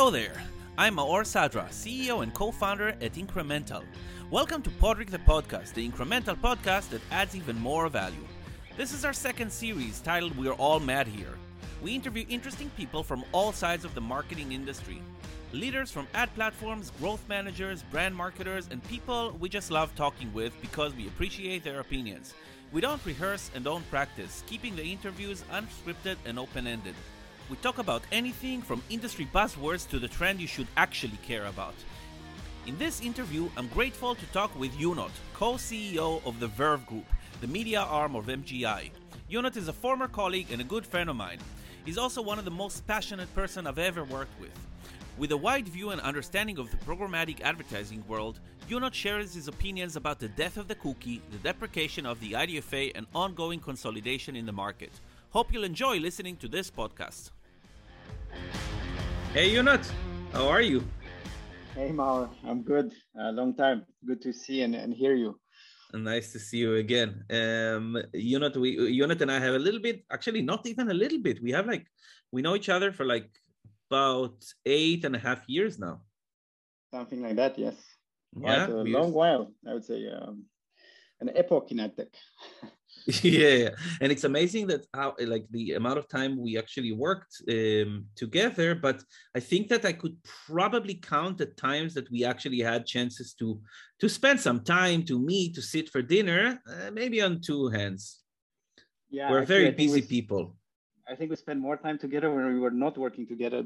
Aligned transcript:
Hello 0.00 0.10
there. 0.10 0.42
I'm 0.78 0.96
Maor 0.96 1.24
Sadra, 1.24 1.68
CEO 1.68 2.22
and 2.22 2.32
co-founder 2.32 2.88
at 3.02 3.16
Incremental. 3.16 3.84
Welcome 4.30 4.62
to 4.62 4.70
Podrick 4.70 5.10
the 5.10 5.18
Podcast, 5.18 5.74
the 5.74 5.86
incremental 5.86 6.40
podcast 6.40 6.88
that 6.88 7.02
adds 7.10 7.36
even 7.36 7.60
more 7.60 7.86
value. 7.90 8.26
This 8.78 8.94
is 8.94 9.04
our 9.04 9.12
second 9.12 9.52
series 9.52 10.00
titled 10.00 10.34
We're 10.38 10.54
All 10.54 10.80
Mad 10.80 11.06
Here. 11.06 11.36
We 11.82 11.94
interview 11.94 12.24
interesting 12.30 12.70
people 12.78 13.02
from 13.02 13.26
all 13.32 13.52
sides 13.52 13.84
of 13.84 13.94
the 13.94 14.00
marketing 14.00 14.52
industry. 14.52 15.02
Leaders 15.52 15.90
from 15.90 16.08
ad 16.14 16.34
platforms, 16.34 16.92
growth 16.98 17.22
managers, 17.28 17.82
brand 17.82 18.16
marketers, 18.16 18.68
and 18.70 18.82
people 18.84 19.36
we 19.38 19.50
just 19.50 19.70
love 19.70 19.94
talking 19.96 20.32
with 20.32 20.58
because 20.62 20.94
we 20.94 21.08
appreciate 21.08 21.62
their 21.62 21.80
opinions. 21.80 22.32
We 22.72 22.80
don't 22.80 23.04
rehearse 23.04 23.50
and 23.54 23.62
don't 23.62 23.88
practice, 23.90 24.44
keeping 24.46 24.76
the 24.76 24.82
interviews 24.82 25.44
unscripted 25.52 26.16
and 26.24 26.38
open 26.38 26.66
ended. 26.66 26.94
We 27.50 27.56
talk 27.56 27.78
about 27.78 28.04
anything 28.12 28.62
from 28.62 28.80
industry 28.90 29.26
buzzwords 29.34 29.88
to 29.90 29.98
the 29.98 30.06
trend 30.06 30.40
you 30.40 30.46
should 30.46 30.68
actually 30.76 31.18
care 31.26 31.46
about. 31.46 31.74
In 32.68 32.78
this 32.78 33.00
interview, 33.00 33.50
I'm 33.56 33.66
grateful 33.66 34.14
to 34.14 34.26
talk 34.26 34.56
with 34.56 34.70
Ionut, 34.78 35.10
co 35.34 35.54
CEO 35.54 36.24
of 36.24 36.38
the 36.38 36.46
Verve 36.46 36.86
Group, 36.86 37.06
the 37.40 37.48
media 37.48 37.80
arm 37.80 38.14
of 38.14 38.26
MGI. 38.26 38.92
Ionut 39.28 39.56
is 39.56 39.66
a 39.66 39.72
former 39.72 40.06
colleague 40.06 40.52
and 40.52 40.60
a 40.60 40.64
good 40.72 40.86
friend 40.86 41.10
of 41.10 41.16
mine. 41.16 41.40
He's 41.84 41.98
also 41.98 42.22
one 42.22 42.38
of 42.38 42.44
the 42.44 42.52
most 42.52 42.86
passionate 42.86 43.34
person 43.34 43.66
I've 43.66 43.80
ever 43.80 44.04
worked 44.04 44.40
with. 44.40 44.56
With 45.18 45.32
a 45.32 45.36
wide 45.36 45.66
view 45.66 45.90
and 45.90 46.00
understanding 46.02 46.58
of 46.58 46.70
the 46.70 46.76
programmatic 46.76 47.40
advertising 47.40 48.04
world, 48.06 48.38
Ionut 48.68 48.94
shares 48.94 49.34
his 49.34 49.48
opinions 49.48 49.96
about 49.96 50.20
the 50.20 50.28
death 50.28 50.56
of 50.56 50.68
the 50.68 50.76
cookie, 50.76 51.20
the 51.32 51.38
deprecation 51.38 52.06
of 52.06 52.20
the 52.20 52.34
IDFA, 52.34 52.92
and 52.94 53.08
ongoing 53.12 53.58
consolidation 53.58 54.36
in 54.36 54.46
the 54.46 54.52
market. 54.52 54.92
Hope 55.30 55.52
you'll 55.52 55.64
enjoy 55.64 55.98
listening 55.98 56.36
to 56.36 56.46
this 56.46 56.70
podcast. 56.70 57.30
Hey, 59.32 59.54
Ionut, 59.54 59.88
how 60.32 60.48
are 60.48 60.60
you? 60.60 60.82
Hey, 61.74 61.90
Maor, 61.90 62.28
I'm 62.44 62.62
good. 62.62 62.92
A 63.16 63.30
long 63.30 63.54
time. 63.54 63.86
Good 64.04 64.20
to 64.22 64.32
see 64.32 64.62
and, 64.62 64.74
and 64.74 64.92
hear 64.92 65.14
you. 65.14 65.38
Nice 65.94 66.32
to 66.32 66.38
see 66.38 66.58
you 66.58 66.74
again. 66.76 67.24
Um, 67.30 67.96
Ionut, 68.14 68.56
we 68.56 68.76
Ionut 68.76 69.20
and 69.20 69.30
I 69.30 69.38
have 69.38 69.54
a 69.54 69.58
little 69.58 69.80
bit, 69.80 70.04
actually, 70.10 70.42
not 70.42 70.66
even 70.66 70.90
a 70.90 70.94
little 70.94 71.20
bit. 71.20 71.42
We 71.42 71.52
have 71.52 71.66
like, 71.66 71.86
we 72.32 72.42
know 72.42 72.56
each 72.56 72.68
other 72.68 72.92
for 72.92 73.04
like 73.04 73.30
about 73.88 74.44
eight 74.66 75.04
and 75.04 75.14
a 75.14 75.18
half 75.18 75.48
years 75.48 75.78
now. 75.78 76.00
Something 76.92 77.22
like 77.22 77.36
that, 77.36 77.58
yes. 77.58 77.76
Yeah, 78.36 78.66
Quite 78.66 78.74
a 78.74 78.82
long 78.82 79.12
while, 79.12 79.52
I 79.68 79.74
would 79.74 79.84
say. 79.84 80.08
Um, 80.08 80.44
an 81.20 81.30
epoch 81.36 81.70
in. 81.70 81.78
yeah 83.22 83.70
and 84.00 84.12
it's 84.12 84.24
amazing 84.24 84.66
that 84.66 84.86
how 84.94 85.14
like 85.20 85.46
the 85.50 85.72
amount 85.72 85.98
of 85.98 86.08
time 86.08 86.40
we 86.40 86.58
actually 86.58 86.92
worked 86.92 87.42
um, 87.48 88.04
together 88.14 88.74
but 88.74 89.02
i 89.34 89.40
think 89.40 89.68
that 89.68 89.84
i 89.84 89.92
could 89.92 90.16
probably 90.46 90.94
count 90.94 91.38
the 91.38 91.46
times 91.46 91.94
that 91.94 92.10
we 92.10 92.24
actually 92.24 92.60
had 92.60 92.86
chances 92.86 93.32
to 93.34 93.60
to 93.98 94.08
spend 94.08 94.38
some 94.38 94.60
time 94.60 95.02
to 95.02 95.18
meet 95.18 95.54
to 95.54 95.62
sit 95.62 95.88
for 95.88 96.02
dinner 96.02 96.60
uh, 96.68 96.90
maybe 96.92 97.22
on 97.22 97.40
two 97.40 97.68
hands 97.68 98.20
yeah 99.08 99.30
we're 99.30 99.44
very 99.44 99.70
busy 99.70 100.02
people 100.02 100.54
I 101.10 101.16
think 101.16 101.30
we 101.30 101.36
spent 101.36 101.58
more 101.58 101.76
time 101.76 101.98
together 101.98 102.32
when 102.32 102.46
we 102.54 102.60
were 102.60 102.70
not 102.70 102.96
working 102.96 103.26
together. 103.26 103.64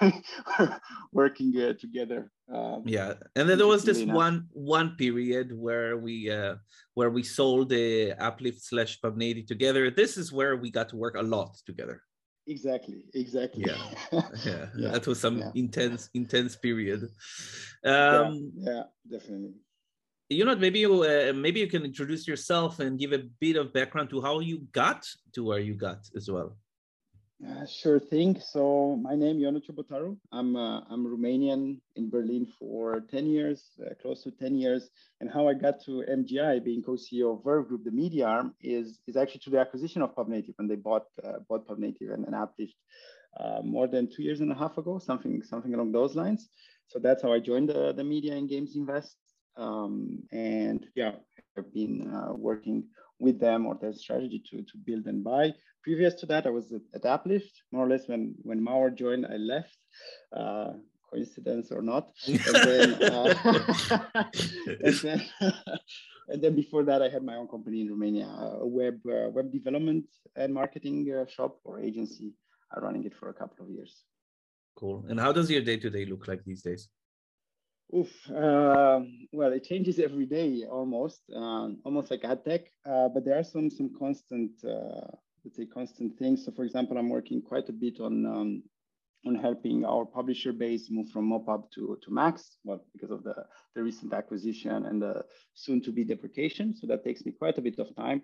working 1.12 1.52
uh, 1.60 1.74
together. 1.74 2.30
Um, 2.52 2.82
yeah, 2.86 3.14
and 3.34 3.48
then 3.48 3.58
there 3.58 3.66
was 3.66 3.82
this 3.82 4.02
one 4.02 4.46
one 4.52 4.94
period 4.96 5.50
where 5.52 5.96
we 5.96 6.30
uh, 6.30 6.56
where 6.94 7.10
we 7.10 7.24
sold 7.24 7.70
the 7.70 8.14
AppLift 8.20 8.60
slash 8.60 9.00
PubNative 9.00 9.48
together. 9.48 9.90
This 9.90 10.16
is 10.16 10.32
where 10.32 10.56
we 10.56 10.70
got 10.70 10.88
to 10.90 10.96
work 10.96 11.16
a 11.16 11.22
lot 11.22 11.56
together. 11.66 12.02
Exactly. 12.46 13.02
Exactly. 13.14 13.64
Yeah. 13.66 13.82
Yeah. 14.44 14.66
yeah. 14.76 14.90
That 14.90 15.06
was 15.08 15.18
some 15.18 15.38
yeah. 15.38 15.50
intense 15.56 16.08
intense 16.14 16.54
period. 16.54 17.02
Um, 17.84 18.52
yeah, 18.54 18.72
yeah, 18.72 18.82
definitely 19.10 19.54
you 20.28 20.44
know 20.44 20.56
maybe 20.56 20.80
you 20.80 21.02
uh, 21.02 21.32
maybe 21.34 21.60
you 21.60 21.68
can 21.68 21.84
introduce 21.84 22.26
yourself 22.26 22.80
and 22.80 22.98
give 22.98 23.12
a 23.12 23.22
bit 23.40 23.56
of 23.56 23.72
background 23.72 24.10
to 24.10 24.20
how 24.20 24.40
you 24.40 24.58
got 24.72 25.06
to 25.32 25.44
where 25.44 25.60
you 25.60 25.74
got 25.74 25.98
as 26.16 26.30
well 26.30 26.56
uh, 27.44 27.66
sure 27.66 27.98
thing. 27.98 28.40
So 28.40 28.96
my 29.02 29.14
name 29.14 29.38
Ionut 29.38 29.66
Ciobotaru. 29.66 30.16
i'm 30.32 30.56
uh, 30.56 30.80
i'm 30.90 31.04
romanian 31.06 31.80
in 31.96 32.08
berlin 32.08 32.46
for 32.58 33.00
10 33.10 33.26
years 33.26 33.72
uh, 33.84 33.94
close 34.00 34.22
to 34.22 34.30
10 34.30 34.54
years. 34.54 34.88
And 35.20 35.30
how 35.30 35.46
i 35.48 35.54
got 35.54 35.82
to 35.84 36.02
mgi 36.08 36.64
being 36.64 36.82
co-ceo 36.82 37.36
of 37.36 37.44
verve 37.44 37.68
group 37.68 37.84
the 37.84 37.90
media 37.90 38.26
arm 38.26 38.54
is 38.62 39.00
is 39.06 39.16
actually 39.16 39.40
to 39.40 39.50
the 39.50 39.58
acquisition 39.58 40.00
of 40.02 40.14
pubnative 40.14 40.54
when 40.56 40.68
they 40.68 40.76
bought 40.76 41.06
uh, 41.22 41.38
bought 41.48 41.66
pubnative 41.68 42.12
and, 42.14 42.24
and 42.24 42.34
AppLift 42.34 42.76
uh, 43.40 43.60
more 43.62 43.86
than 43.86 44.08
two 44.08 44.22
years 44.22 44.40
and 44.40 44.50
a 44.50 44.54
half 44.54 44.78
ago 44.78 44.98
something 44.98 45.42
something 45.42 45.74
along 45.74 45.92
those 45.92 46.14
lines. 46.14 46.48
So 46.88 46.98
that's 46.98 47.22
how 47.22 47.32
i 47.32 47.40
joined 47.40 47.68
the, 47.68 47.92
the 47.92 48.04
media 48.04 48.34
and 48.34 48.48
games 48.48 48.76
invest. 48.76 49.16
Um, 49.56 50.22
and 50.32 50.86
yeah, 50.94 51.12
I've 51.58 51.72
been 51.72 52.10
working 52.36 52.84
with 53.18 53.40
them 53.40 53.66
or 53.66 53.76
their 53.80 53.92
strategy 53.92 54.42
to, 54.50 54.62
to 54.62 54.78
build 54.84 55.06
and 55.06 55.24
buy. 55.24 55.52
Previous 55.82 56.14
to 56.14 56.26
that, 56.26 56.46
I 56.46 56.50
was 56.50 56.72
at, 56.72 56.82
at 56.94 57.02
AppLift. 57.02 57.50
More 57.72 57.86
or 57.86 57.88
less 57.88 58.08
when, 58.08 58.34
when 58.42 58.60
Maor 58.60 58.94
joined, 58.94 59.26
I 59.26 59.36
left. 59.36 59.78
Uh, 60.36 60.72
coincidence 61.10 61.70
or 61.70 61.82
not. 61.82 62.10
And 62.26 62.38
then, 62.54 63.02
uh, 63.02 63.34
and, 64.84 64.94
then 65.02 65.24
and, 66.28 66.42
then, 66.42 66.54
before 66.54 66.84
that, 66.84 67.02
I 67.02 67.08
had 67.08 67.22
my 67.22 67.36
own 67.36 67.48
company 67.48 67.80
in 67.80 67.88
Romania, 67.90 68.26
a 68.26 68.66
web, 68.66 68.98
uh, 69.06 69.30
web 69.30 69.52
development 69.52 70.06
and 70.34 70.52
marketing 70.52 71.10
uh, 71.12 71.26
shop 71.30 71.58
or 71.64 71.80
agency, 71.80 72.32
uh, 72.76 72.80
running 72.80 73.04
it 73.04 73.14
for 73.14 73.28
a 73.28 73.34
couple 73.34 73.64
of 73.64 73.70
years. 73.70 74.04
Cool. 74.76 75.04
And 75.08 75.18
how 75.18 75.32
does 75.32 75.50
your 75.50 75.62
day 75.62 75.78
to 75.78 75.90
day 75.90 76.04
look 76.04 76.28
like 76.28 76.44
these 76.44 76.62
days? 76.62 76.88
Oof. 77.94 78.10
Uh, 78.30 79.00
well, 79.32 79.52
it 79.52 79.64
changes 79.64 79.98
every 80.00 80.26
day 80.26 80.64
almost, 80.68 81.20
um, 81.34 81.78
almost 81.84 82.10
like 82.10 82.24
ad 82.24 82.44
tech. 82.44 82.62
Uh, 82.84 83.08
but 83.08 83.24
there 83.24 83.38
are 83.38 83.44
some 83.44 83.70
some 83.70 83.90
constant, 83.96 84.50
uh, 84.64 85.06
let's 85.44 85.56
say, 85.56 85.66
constant 85.66 86.18
things. 86.18 86.44
So, 86.44 86.50
for 86.52 86.64
example, 86.64 86.98
I'm 86.98 87.08
working 87.08 87.40
quite 87.40 87.68
a 87.68 87.72
bit 87.72 88.00
on 88.00 88.26
um, 88.26 88.62
on 89.24 89.36
helping 89.36 89.84
our 89.84 90.04
publisher 90.04 90.52
base 90.52 90.90
move 90.90 91.10
from 91.10 91.30
MoPub 91.30 91.70
to 91.74 91.96
to 92.02 92.10
Max. 92.10 92.56
Well, 92.64 92.84
because 92.92 93.12
of 93.12 93.22
the 93.22 93.36
the 93.76 93.82
recent 93.84 94.12
acquisition 94.12 94.86
and 94.86 95.00
the 95.00 95.24
soon 95.54 95.80
to 95.82 95.92
be 95.92 96.04
deprecation. 96.04 96.74
So 96.74 96.88
that 96.88 97.04
takes 97.04 97.24
me 97.24 97.32
quite 97.32 97.56
a 97.58 97.62
bit 97.62 97.78
of 97.78 97.94
time. 97.94 98.22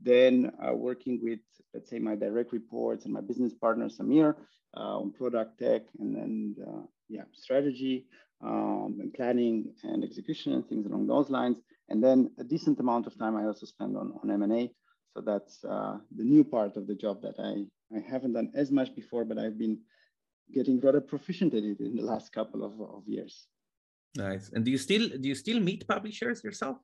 Then 0.00 0.52
uh, 0.64 0.74
working 0.74 1.20
with, 1.22 1.40
let's 1.74 1.90
say, 1.90 1.98
my 1.98 2.14
direct 2.14 2.52
reports 2.52 3.04
and 3.04 3.14
my 3.14 3.20
business 3.20 3.52
partner 3.54 3.88
Sameer 3.88 4.34
uh, 4.76 4.98
on 4.98 5.12
product 5.12 5.58
tech 5.58 5.82
and 5.98 6.16
then 6.16 6.56
uh, 6.66 6.82
yeah 7.08 7.24
strategy 7.32 8.06
um, 8.42 8.98
and 9.00 9.12
planning 9.14 9.72
and 9.84 10.02
execution 10.02 10.52
and 10.54 10.68
things 10.68 10.86
along 10.86 11.06
those 11.06 11.30
lines. 11.30 11.58
And 11.88 12.02
then 12.02 12.30
a 12.38 12.44
decent 12.44 12.80
amount 12.80 13.06
of 13.06 13.18
time 13.18 13.36
I 13.36 13.44
also 13.44 13.66
spend 13.66 13.96
on, 13.96 14.12
on 14.22 14.30
M&A. 14.30 14.72
So 15.14 15.20
that's 15.20 15.62
uh, 15.64 15.98
the 16.16 16.24
new 16.24 16.42
part 16.42 16.76
of 16.76 16.86
the 16.86 16.94
job 16.94 17.20
that 17.22 17.38
I, 17.38 17.66
I 17.94 18.00
haven't 18.00 18.32
done 18.32 18.50
as 18.54 18.70
much 18.70 18.94
before, 18.94 19.24
but 19.24 19.38
I've 19.38 19.58
been 19.58 19.78
getting 20.52 20.80
rather 20.80 21.00
proficient 21.00 21.54
at 21.54 21.62
it 21.62 21.80
in 21.80 21.96
the 21.96 22.02
last 22.02 22.32
couple 22.32 22.64
of, 22.64 22.80
of 22.80 23.02
years. 23.06 23.46
Nice. 24.16 24.50
And 24.52 24.64
do 24.64 24.70
you 24.70 24.78
still 24.78 25.08
do 25.08 25.28
you 25.28 25.34
still 25.34 25.60
meet 25.60 25.86
publishers 25.88 26.44
yourself? 26.44 26.78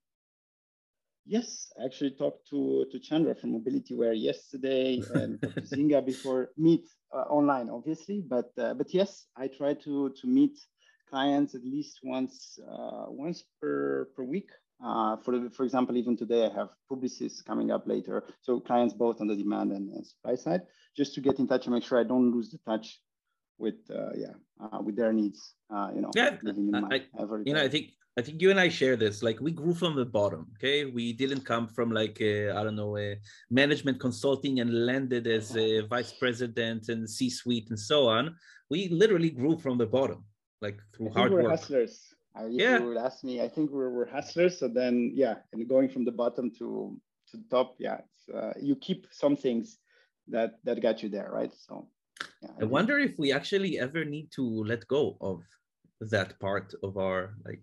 Yes, 1.31 1.71
I 1.78 1.84
actually 1.84 2.12
talked 2.12 2.49
to, 2.49 2.87
to 2.91 2.99
Chandra 2.99 3.34
from 3.34 3.53
Mobility 3.53 3.94
Mobilityware 3.94 4.19
yesterday 4.19 5.03
and 5.15 5.39
to 5.43 5.49
Zynga 5.61 6.05
before 6.05 6.49
meet 6.56 6.87
uh, 7.15 7.25
online, 7.28 7.69
obviously. 7.69 8.25
But 8.27 8.50
uh, 8.56 8.72
but 8.72 8.94
yes, 8.94 9.27
I 9.37 9.49
try 9.49 9.75
to 9.75 10.09
to 10.09 10.27
meet 10.27 10.59
clients 11.11 11.55
at 11.55 11.62
least 11.62 12.00
once 12.03 12.59
uh, 12.67 13.05
once 13.09 13.44
per 13.61 14.09
per 14.17 14.25
week. 14.25 14.49
Uh, 14.83 15.17
for 15.19 15.38
the, 15.38 15.50
for 15.50 15.65
example, 15.65 15.97
even 15.99 16.17
today 16.17 16.47
I 16.47 16.55
have 16.55 16.71
publicists 16.88 17.43
coming 17.43 17.70
up 17.73 17.87
later. 17.87 18.25
So 18.41 18.61
clients 18.61 18.94
both 18.94 19.20
on 19.20 19.26
the 19.26 19.37
demand 19.37 19.73
and, 19.73 19.91
and 19.91 20.06
supply 20.06 20.37
side, 20.37 20.62
just 20.97 21.14
to 21.17 21.20
get 21.20 21.41
in 21.41 21.47
touch 21.47 21.67
and 21.67 21.75
make 21.75 21.85
sure 21.85 22.00
I 22.00 22.05
don't 22.05 22.32
lose 22.32 22.49
the 22.50 22.58
touch 22.64 23.00
with 23.58 23.76
uh, 23.90 24.10
yeah 24.16 24.34
uh, 24.60 24.81
with 24.81 24.96
their 24.96 25.12
needs. 25.12 25.55
Uh, 25.70 25.90
you 25.94 26.00
know, 26.00 26.10
yeah, 26.14 26.37
I, 26.44 27.02
you 27.44 27.52
know, 27.55 27.62
I 27.62 27.69
think 27.69 27.93
I 28.16 28.22
think 28.22 28.40
you 28.40 28.50
and 28.50 28.58
I 28.58 28.69
share 28.69 28.96
this. 28.96 29.22
Like 29.22 29.40
we 29.40 29.52
grew 29.52 29.75
from 29.75 29.96
the 29.96 30.05
bottom. 30.05 30.46
Okay, 30.56 30.84
we 30.84 31.12
didn't 31.12 31.44
come 31.44 31.69
from 31.69 31.90
like 31.90 32.19
I 32.20 32.62
don't 32.64 32.76
know 32.76 32.96
a 32.96 33.16
management 33.50 34.00
consulting 34.00 34.60
and 34.60 34.87
landed 34.87 35.26
as 35.26 35.56
a 35.56 35.87
vice 35.87 36.12
president 36.12 36.88
and 36.88 37.08
C-suite 37.08 37.69
and 37.70 37.78
so 37.78 38.08
on. 38.08 38.34
We 38.70 38.88
literally 38.88 39.31
grew 39.31 39.58
from 39.58 39.78
the 39.78 39.87
bottom 39.87 40.25
like 40.61 40.78
through 40.94 41.11
hard 41.11 41.32
we're 41.32 41.43
work. 41.43 41.50
hustlers. 41.50 42.14
Uh, 42.38 42.46
yeah. 42.50 42.78
you 42.78 42.87
would 42.87 42.96
ask 42.96 43.25
me, 43.25 43.40
I 43.40 43.49
think 43.49 43.70
we're, 43.70 43.90
we're 43.90 44.08
hustlers. 44.08 44.58
So 44.58 44.69
then, 44.69 45.12
yeah, 45.14 45.37
and 45.52 45.69
going 45.69 45.88
from 45.88 46.04
the 46.04 46.12
bottom 46.12 46.50
to 46.58 46.99
to 47.31 47.37
the 47.37 47.44
top, 47.50 47.76
yeah, 47.78 47.99
uh, 48.34 48.52
you 48.61 48.76
keep 48.76 49.06
some 49.11 49.37
things 49.37 49.78
that 50.28 50.58
that 50.64 50.81
got 50.81 51.02
you 51.02 51.08
there, 51.08 51.31
right? 51.31 51.52
So, 51.54 51.88
yeah, 52.43 52.50
I, 52.59 52.62
I 52.62 52.65
wonder 52.65 52.99
if 52.99 53.19
we 53.19 53.32
actually 53.32 53.79
ever 53.79 54.05
need 54.05 54.31
to 54.32 54.43
let 54.43 54.87
go 54.88 55.17
of 55.20 55.43
that 56.00 56.38
part 56.41 56.75
of 56.82 56.97
our 56.97 57.35
like, 57.44 57.62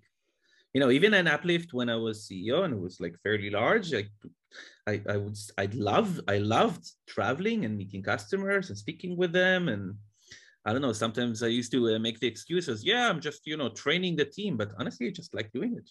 you 0.73 0.81
know, 0.81 0.91
even 0.91 1.13
an 1.13 1.27
AppLift 1.27 1.73
when 1.73 1.89
I 1.89 1.95
was 1.95 2.27
CEO 2.27 2.65
and 2.65 2.73
it 2.73 2.79
was 2.79 2.99
like 2.99 3.15
fairly 3.23 3.49
large, 3.49 3.93
I, 3.93 4.05
I, 4.87 5.01
I 5.09 5.17
would, 5.17 5.37
I'd 5.57 5.75
love, 5.75 6.19
I 6.27 6.39
loved 6.39 6.85
traveling 7.07 7.65
and 7.65 7.77
meeting 7.77 8.03
customers 8.03 8.69
and 8.69 8.77
speaking 8.77 9.15
with 9.15 9.31
them 9.31 9.69
and 9.69 9.95
I 10.65 10.73
don't 10.73 10.81
know. 10.81 10.93
Sometimes 10.93 11.43
I 11.43 11.47
used 11.47 11.71
to 11.73 11.95
uh, 11.95 11.99
make 11.99 12.19
the 12.19 12.27
excuses. 12.27 12.83
Yeah, 12.83 13.07
I'm 13.07 13.21
just 13.21 13.45
you 13.45 13.55
know 13.55 13.69
training 13.69 14.15
the 14.15 14.25
team, 14.25 14.57
but 14.57 14.71
honestly, 14.79 15.07
I 15.07 15.11
just 15.11 15.33
like 15.35 15.51
doing 15.51 15.75
it. 15.77 15.87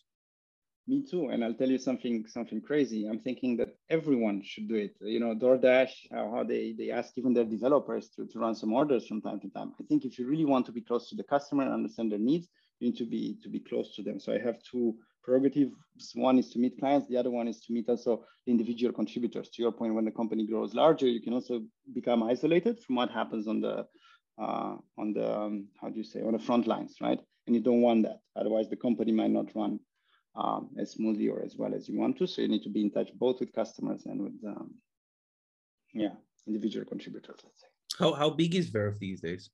Me 0.86 1.02
too. 1.02 1.28
And 1.31 1.42
I'll 1.42 1.54
tell 1.54 1.70
you 1.70 1.78
something 1.78 2.26
something 2.26 2.60
crazy. 2.60 3.06
I'm 3.06 3.19
thinking 3.20 3.56
that 3.56 3.70
everyone 3.88 4.42
should 4.44 4.69
do 4.69 4.75
it. 4.75 4.94
You 5.00 5.19
know, 5.19 5.34
DoorDash, 5.34 5.92
how, 6.12 6.44
they, 6.46 6.75
they 6.76 6.90
ask 6.90 7.16
even 7.16 7.32
their 7.32 7.46
developers 7.46 8.10
to, 8.10 8.26
to 8.26 8.38
run 8.38 8.54
some 8.54 8.72
orders 8.75 9.06
from 9.06 9.22
time 9.22 9.40
to 9.40 9.48
time. 9.48 9.72
I 9.81 9.84
think 9.84 10.04
if 10.04 10.19
you 10.19 10.26
really 10.28 10.44
want 10.44 10.66
to 10.66 10.72
be 10.72 10.82
close 10.82 11.08
to 11.08 11.16
the 11.16 11.25
customer 11.25 11.62
and 11.62 11.72
understand 11.72 12.12
their 12.12 12.19
needs, 12.19 12.48
you 12.81 12.88
need 12.88 12.98
to 12.98 13.06
be 13.06 13.38
to 13.42 13.48
be 13.48 13.60
close 13.60 13.94
to 13.96 14.02
them. 14.02 14.20
So 14.20 14.34
I 14.34 14.38
have 14.40 14.62
two 14.62 14.94
prerogatives. 15.22 15.72
One 16.14 16.38
is 16.38 16.50
to 16.50 16.58
meet 16.58 16.78
clients, 16.78 17.08
the 17.08 17.16
other 17.16 17.31
one 17.31 17.48
is 17.48 17.60
to 17.60 17.72
meet 17.72 17.88
also 17.88 18.26
individual 18.46 18.92
contributors. 18.92 19.48
To 19.50 19.62
your 19.62 19.72
point, 19.72 19.94
when 19.94 20.04
the 20.04 20.10
company 20.10 20.46
grows 20.46 20.75
larger, 20.75 21.06
you 21.06 21.22
can 21.22 21.32
also 21.32 21.62
become 21.94 22.22
isolated 22.22 22.78
from 22.81 22.96
what 22.96 23.10
happens 23.10 23.48
on 23.48 23.62
the 23.62 23.86
uh, 24.38 24.76
on 24.98 25.14
the 25.14 25.34
um, 25.34 25.69
how 25.81 25.88
do 25.88 25.96
you 25.96 26.04
say 26.04 26.20
on 26.20 26.32
the 26.32 26.38
front 26.38 26.66
lines, 26.66 26.96
right? 27.00 27.20
And 27.46 27.56
you 27.56 27.62
don't 27.62 27.81
want 27.81 28.02
that. 28.02 28.19
Otherwise, 28.36 28.69
the 28.69 28.76
company 28.76 29.12
might 29.12 29.31
not 29.31 29.54
run 29.54 29.81
um, 30.36 30.70
as 30.78 30.92
smoothly 30.92 31.28
or 31.28 31.42
as 31.42 31.56
well 31.56 31.75
as 31.75 31.88
you 31.88 31.98
want 31.98 32.19
to. 32.19 32.26
So 32.26 32.42
you 32.42 32.48
need 32.48 32.62
to 32.62 32.69
be 32.70 32.82
in 32.82 32.90
touch 32.90 33.10
both 33.14 33.40
with 33.40 33.52
customers 33.52 34.06
and 34.06 34.22
with, 34.22 34.34
um, 34.46 34.75
yeah, 35.92 36.14
individual 36.46 36.84
contributors, 36.84 37.40
let's 37.44 37.60
say. 37.60 37.66
How, 37.98 38.12
how 38.12 38.31
big 38.31 38.54
is 38.54 38.69
Verve 38.69 38.98
these 38.98 39.20
days? 39.20 39.50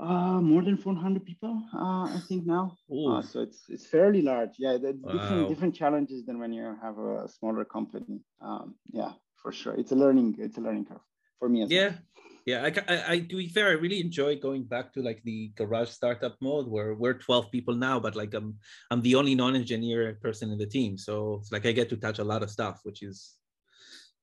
Uh, 0.00 0.40
more 0.40 0.62
than 0.62 0.78
400 0.78 1.26
people, 1.26 1.62
uh, 1.74 2.04
I 2.04 2.20
think 2.26 2.46
now. 2.46 2.78
Uh, 2.90 3.20
so 3.20 3.40
it's 3.40 3.64
it's 3.68 3.86
fairly 3.86 4.22
large. 4.22 4.52
Yeah, 4.56 4.78
wow. 4.80 5.12
different 5.12 5.48
different 5.50 5.74
challenges 5.74 6.24
than 6.24 6.38
when 6.38 6.54
you 6.54 6.74
have 6.80 6.96
a 6.98 7.28
smaller 7.28 7.66
company. 7.66 8.22
Um, 8.40 8.76
yeah, 8.90 9.12
for 9.36 9.52
sure. 9.52 9.74
It's 9.74 9.92
a 9.92 9.96
learning 9.96 10.36
it's 10.38 10.56
a 10.56 10.62
learning 10.62 10.86
curve 10.86 11.04
for 11.38 11.50
me 11.50 11.64
as 11.64 11.70
yeah. 11.70 11.80
well. 11.80 11.90
Yeah, 11.90 12.29
I, 12.48 12.72
I, 12.88 13.12
I, 13.12 13.18
to 13.20 13.36
be 13.36 13.48
fair, 13.48 13.68
I 13.68 13.72
really 13.72 14.00
enjoy 14.00 14.36
going 14.36 14.64
back 14.64 14.92
to 14.94 15.02
like 15.02 15.22
the 15.24 15.52
garage 15.56 15.90
startup 15.90 16.36
mode 16.40 16.68
where 16.68 16.94
we're 16.94 17.14
12 17.14 17.50
people 17.50 17.74
now, 17.74 18.00
but 18.00 18.16
like 18.16 18.34
I'm 18.34 18.58
I'm 18.90 19.02
the 19.02 19.14
only 19.14 19.34
non-engineer 19.34 20.18
person 20.22 20.50
in 20.50 20.58
the 20.58 20.66
team. 20.66 20.96
So 20.96 21.38
it's 21.40 21.52
like 21.52 21.66
I 21.66 21.72
get 21.72 21.88
to 21.90 21.96
touch 21.96 22.18
a 22.18 22.24
lot 22.24 22.42
of 22.42 22.50
stuff, 22.50 22.80
which 22.84 23.02
is 23.02 23.40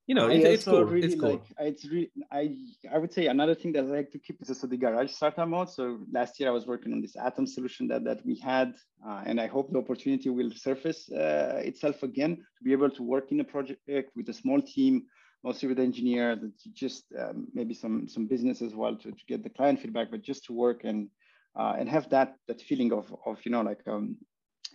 you 0.07 0.15
know, 0.15 0.27
it's, 0.27 0.45
it's 0.45 0.63
cool. 0.63 0.85
Really 0.85 1.05
it's 1.05 1.19
cool. 1.19 1.31
Like, 1.31 1.43
it's 1.59 1.85
really, 1.85 2.11
I, 2.31 2.55
I 2.93 2.97
would 2.97 3.13
say 3.13 3.27
another 3.27 3.53
thing 3.53 3.73
that 3.73 3.83
I 3.83 3.87
like 3.87 4.11
to 4.11 4.19
keep 4.19 4.41
is 4.41 4.49
also 4.49 4.65
the 4.65 4.77
garage 4.77 5.11
startup 5.11 5.49
mode. 5.49 5.69
So 5.69 5.99
last 6.09 6.39
year 6.39 6.47
I 6.47 6.53
was 6.53 6.65
working 6.65 6.93
on 6.93 7.01
this 7.01 7.17
Atom 7.17 7.45
solution 7.45 7.89
that, 7.89 8.05
that 8.05 8.25
we 8.25 8.39
had, 8.39 8.73
uh, 9.05 9.23
and 9.25 9.39
I 9.39 9.47
hope 9.47 9.73
the 9.73 9.79
opportunity 9.79 10.29
will 10.29 10.51
surface 10.51 11.11
uh, 11.11 11.61
itself 11.61 12.03
again 12.03 12.37
to 12.37 12.63
be 12.63 12.71
able 12.71 12.89
to 12.89 13.03
work 13.03 13.33
in 13.33 13.41
a 13.41 13.43
project 13.43 14.11
with 14.15 14.29
a 14.29 14.33
small 14.33 14.61
team 14.61 15.07
mostly 15.43 15.67
with 15.69 15.79
engineers, 15.79 16.39
just 16.73 17.05
um, 17.19 17.47
maybe 17.53 17.73
some 17.73 18.07
some 18.07 18.27
business 18.27 18.61
as 18.61 18.73
well 18.75 18.95
to, 18.95 19.11
to 19.11 19.25
get 19.27 19.43
the 19.43 19.49
client 19.49 19.79
feedback, 19.79 20.11
but 20.11 20.21
just 20.21 20.45
to 20.45 20.53
work 20.53 20.83
and 20.83 21.09
uh, 21.57 21.75
and 21.77 21.89
have 21.89 22.09
that 22.09 22.35
that 22.47 22.61
feeling 22.61 22.91
of 22.93 23.13
of 23.25 23.37
you 23.45 23.51
know 23.51 23.61
like 23.61 23.81
um, 23.87 24.17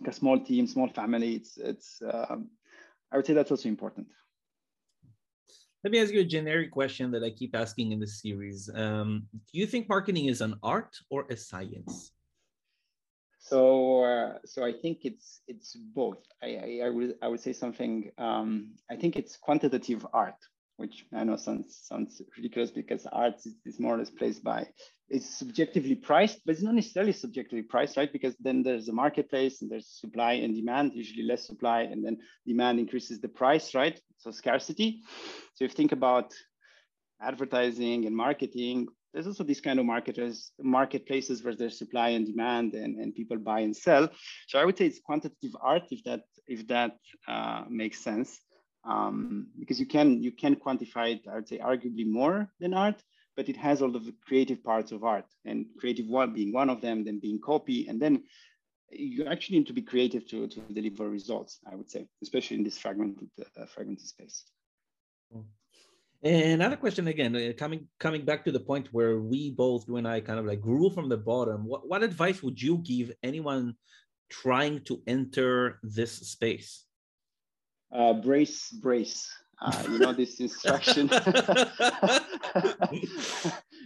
like 0.00 0.10
a 0.10 0.14
small 0.14 0.38
team, 0.38 0.66
small 0.66 0.88
family. 0.88 1.34
It's 1.34 1.56
it's 1.58 2.02
um, 2.12 2.50
I 3.12 3.16
would 3.16 3.26
say 3.26 3.34
that's 3.34 3.50
also 3.50 3.68
important. 3.68 4.08
Let 5.84 5.90
me 5.90 6.00
ask 6.00 6.12
you 6.12 6.20
a 6.20 6.24
generic 6.24 6.70
question 6.70 7.10
that 7.10 7.24
I 7.24 7.30
keep 7.30 7.56
asking 7.56 7.90
in 7.90 7.98
this 7.98 8.20
series. 8.22 8.70
Um, 8.72 9.26
do 9.32 9.58
you 9.58 9.66
think 9.66 9.88
marketing 9.88 10.26
is 10.26 10.40
an 10.40 10.54
art 10.62 10.96
or 11.10 11.26
a 11.28 11.36
science? 11.36 12.12
So, 13.40 14.04
uh, 14.04 14.38
so 14.44 14.64
I 14.64 14.72
think 14.72 15.00
it's 15.02 15.42
it's 15.48 15.74
both. 15.74 16.22
I, 16.40 16.46
I, 16.46 16.86
I 16.86 16.88
would 16.88 17.14
I 17.20 17.26
would 17.26 17.40
say 17.40 17.52
something. 17.52 18.12
Um, 18.16 18.76
I 18.88 18.94
think 18.94 19.16
it's 19.16 19.36
quantitative 19.36 20.06
art 20.12 20.38
which 20.82 21.06
I 21.14 21.22
know 21.24 21.36
sounds 21.36 21.80
sounds 21.84 22.20
ridiculous 22.36 22.70
because 22.70 23.06
art 23.06 23.36
is, 23.46 23.54
is, 23.64 23.80
more 23.80 23.94
or 23.94 23.98
less 23.98 24.10
placed 24.10 24.42
by 24.42 24.66
it's 25.08 25.38
subjectively 25.38 25.94
priced, 25.94 26.40
but 26.44 26.52
it's 26.52 26.62
not 26.62 26.74
necessarily 26.74 27.12
subjectively 27.12 27.62
priced, 27.62 27.96
right? 27.98 28.12
Because 28.12 28.34
then 28.40 28.62
there's 28.62 28.88
a 28.88 28.92
marketplace 28.92 29.60
and 29.60 29.70
there's 29.70 29.88
supply 30.00 30.32
and 30.44 30.54
demand, 30.54 30.92
usually 30.94 31.24
less 31.24 31.46
supply, 31.46 31.82
and 31.82 32.02
then 32.04 32.16
demand 32.46 32.78
increases 32.78 33.20
the 33.20 33.28
price, 33.28 33.74
right? 33.74 34.00
So 34.16 34.30
scarcity. 34.30 35.02
So 35.54 35.64
if 35.66 35.72
you 35.72 35.76
think 35.76 35.92
about 35.92 36.32
advertising 37.20 38.06
and 38.06 38.16
marketing, 38.16 38.88
there's 39.12 39.26
also 39.26 39.44
these 39.44 39.60
kind 39.60 39.78
of 39.78 39.84
marketers, 39.84 40.50
marketplaces 40.58 41.44
where 41.44 41.54
there's 41.54 41.78
supply 41.78 42.08
and 42.16 42.26
demand 42.26 42.72
and, 42.72 42.96
and 42.96 43.14
people 43.14 43.36
buy 43.36 43.60
and 43.60 43.76
sell. 43.76 44.08
So 44.48 44.58
I 44.58 44.64
would 44.64 44.78
say 44.78 44.86
it's 44.86 45.00
quantitative 45.00 45.54
art 45.60 45.84
if 45.90 46.02
that 46.04 46.22
if 46.46 46.66
that 46.68 46.96
uh, 47.28 47.64
makes 47.68 47.98
sense 48.02 48.40
um, 48.84 49.48
because 49.58 49.78
you 49.78 49.86
can 49.86 50.22
you 50.22 50.32
can 50.32 50.56
quantify 50.56 51.14
it. 51.14 51.22
I 51.30 51.36
would 51.36 51.48
say 51.48 51.58
arguably 51.58 52.06
more 52.06 52.48
than 52.60 52.74
art, 52.74 53.02
but 53.36 53.48
it 53.48 53.56
has 53.56 53.82
all 53.82 53.94
of 53.96 54.04
the 54.04 54.14
creative 54.26 54.62
parts 54.62 54.92
of 54.92 55.04
art, 55.04 55.26
and 55.44 55.66
creative 55.78 56.06
one 56.08 56.32
being 56.32 56.52
one 56.52 56.70
of 56.70 56.80
them, 56.80 57.04
then 57.04 57.18
being 57.20 57.40
copy, 57.40 57.88
and 57.88 58.00
then 58.00 58.24
you 58.90 59.24
actually 59.24 59.58
need 59.58 59.66
to 59.66 59.72
be 59.72 59.82
creative 59.82 60.26
to, 60.28 60.46
to 60.48 60.60
deliver 60.60 61.08
results. 61.08 61.60
I 61.70 61.74
would 61.74 61.90
say, 61.90 62.06
especially 62.22 62.58
in 62.58 62.64
this 62.64 62.78
fragmented 62.78 63.30
uh, 63.38 63.66
fragmented 63.66 64.06
space. 64.06 64.44
Another 66.24 66.76
question 66.76 67.08
again, 67.08 67.34
uh, 67.34 67.52
coming 67.58 67.88
coming 67.98 68.24
back 68.24 68.44
to 68.44 68.52
the 68.52 68.60
point 68.60 68.88
where 68.92 69.18
we 69.18 69.50
both, 69.50 69.88
you 69.88 69.96
and 69.96 70.06
I, 70.06 70.20
kind 70.20 70.38
of 70.38 70.46
like 70.46 70.60
grew 70.60 70.88
from 70.90 71.08
the 71.08 71.16
bottom. 71.16 71.64
What 71.64 71.88
what 71.88 72.02
advice 72.02 72.42
would 72.42 72.60
you 72.62 72.78
give 72.78 73.10
anyone 73.22 73.74
trying 74.30 74.84
to 74.84 75.02
enter 75.06 75.80
this 75.82 76.12
space? 76.12 76.84
Uh, 77.92 78.14
brace, 78.14 78.70
brace. 78.70 79.30
Uh, 79.60 79.82
you 79.90 79.98
know 79.98 80.12
this 80.12 80.40
instruction. 80.40 81.08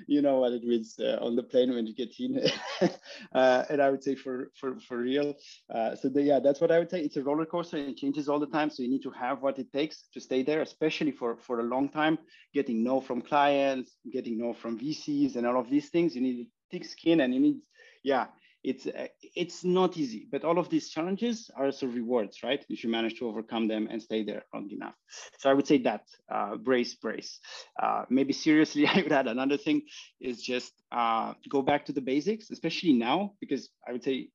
you 0.07 0.23
know 0.23 0.39
what 0.39 0.53
it 0.53 0.65
means 0.65 0.99
uh, 0.99 1.19
on 1.21 1.37
the 1.37 1.43
plane 1.43 1.75
when 1.75 1.87
you 1.87 1.95
get 1.95 2.19
in. 2.19 2.41
uh, 3.35 3.65
and 3.69 3.83
I 3.83 3.91
would 3.91 4.03
say 4.03 4.15
for 4.15 4.51
for 4.59 4.81
for 4.81 4.97
real. 4.97 5.35
Uh, 5.69 5.95
so 5.95 6.09
the, 6.09 6.23
yeah, 6.23 6.39
that's 6.39 6.63
what 6.63 6.71
I 6.71 6.79
would 6.79 6.91
say. 6.91 7.01
It's 7.01 7.19
a 7.19 7.23
roller 7.23 7.45
coaster 7.45 7.77
and 7.77 7.91
it 7.91 7.99
changes 7.99 8.27
all 8.27 8.39
the 8.39 8.47
time. 8.47 8.71
So 8.71 8.83
you 8.83 8.89
need 8.89 9.03
to 9.03 9.11
have 9.11 9.43
what 9.43 9.59
it 9.59 9.71
takes 9.71 10.05
to 10.15 10.21
stay 10.21 10.43
there, 10.43 10.63
especially 10.63 11.13
for 11.13 11.37
for 11.37 11.61
a 11.61 11.65
long 11.65 11.91
time. 11.91 12.19
Getting 12.55 12.83
no 12.83 13.03
from 13.03 13.21
clients, 13.21 13.97
getting 14.11 14.39
no 14.39 14.55
from 14.55 14.79
VCs, 14.79 15.37
and 15.37 15.47
all 15.47 15.61
of 15.61 15.69
these 15.69 15.91
things. 15.91 16.17
You 16.17 16.23
need 16.23 16.47
thick 16.71 16.87
skin, 16.87 17.21
and 17.21 17.35
you 17.35 17.41
need 17.41 17.61
yeah 18.03 18.29
it's 18.67 18.87
uh, 18.87 19.07
it's 19.35 19.65
not 19.65 19.97
easy 19.97 20.27
but 20.33 20.45
all 20.45 20.59
of 20.59 20.69
these 20.69 20.91
challenges 20.91 21.51
are 21.57 21.67
also 21.67 21.87
rewards 21.87 22.43
right? 22.43 22.65
If 22.69 22.85
you 22.85 22.91
manage 22.91 23.19
to 23.21 23.29
overcome 23.29 23.69
them 23.69 23.89
and 23.91 24.03
stay 24.03 24.25
there 24.25 24.45
long 24.55 24.69
enough. 24.71 24.97
So 25.39 25.51
i 25.51 25.55
would 25.55 25.67
say 25.67 25.79
that 25.89 26.03
uh, 26.35 26.57
brace 26.57 26.95
brace. 26.97 27.41
Uh, 27.83 28.05
maybe 28.11 28.33
seriously 28.33 28.87
i 28.95 28.97
would 29.03 29.13
add 29.13 29.29
another 29.29 29.57
thing 29.57 29.83
is 30.21 30.43
just 30.43 30.73
uh, 30.93 31.35
go 31.49 31.63
back 31.63 31.87
to 31.87 31.93
the 31.93 32.01
basics 32.13 32.51
especially 32.51 32.93
now 32.93 33.33
because 33.41 33.71
i 33.89 33.93
would 33.93 34.05
say 34.05 34.29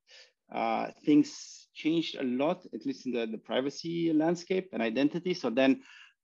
uh, 0.53 0.87
things 1.05 1.67
changed 1.73 2.15
a 2.15 2.23
lot 2.23 2.65
at 2.73 2.85
least 2.85 3.05
in 3.05 3.11
the, 3.13 3.25
the 3.25 3.37
privacy 3.37 4.11
landscape 4.13 4.69
and 4.73 4.81
identity. 4.81 5.33
So 5.33 5.49
then 5.49 5.81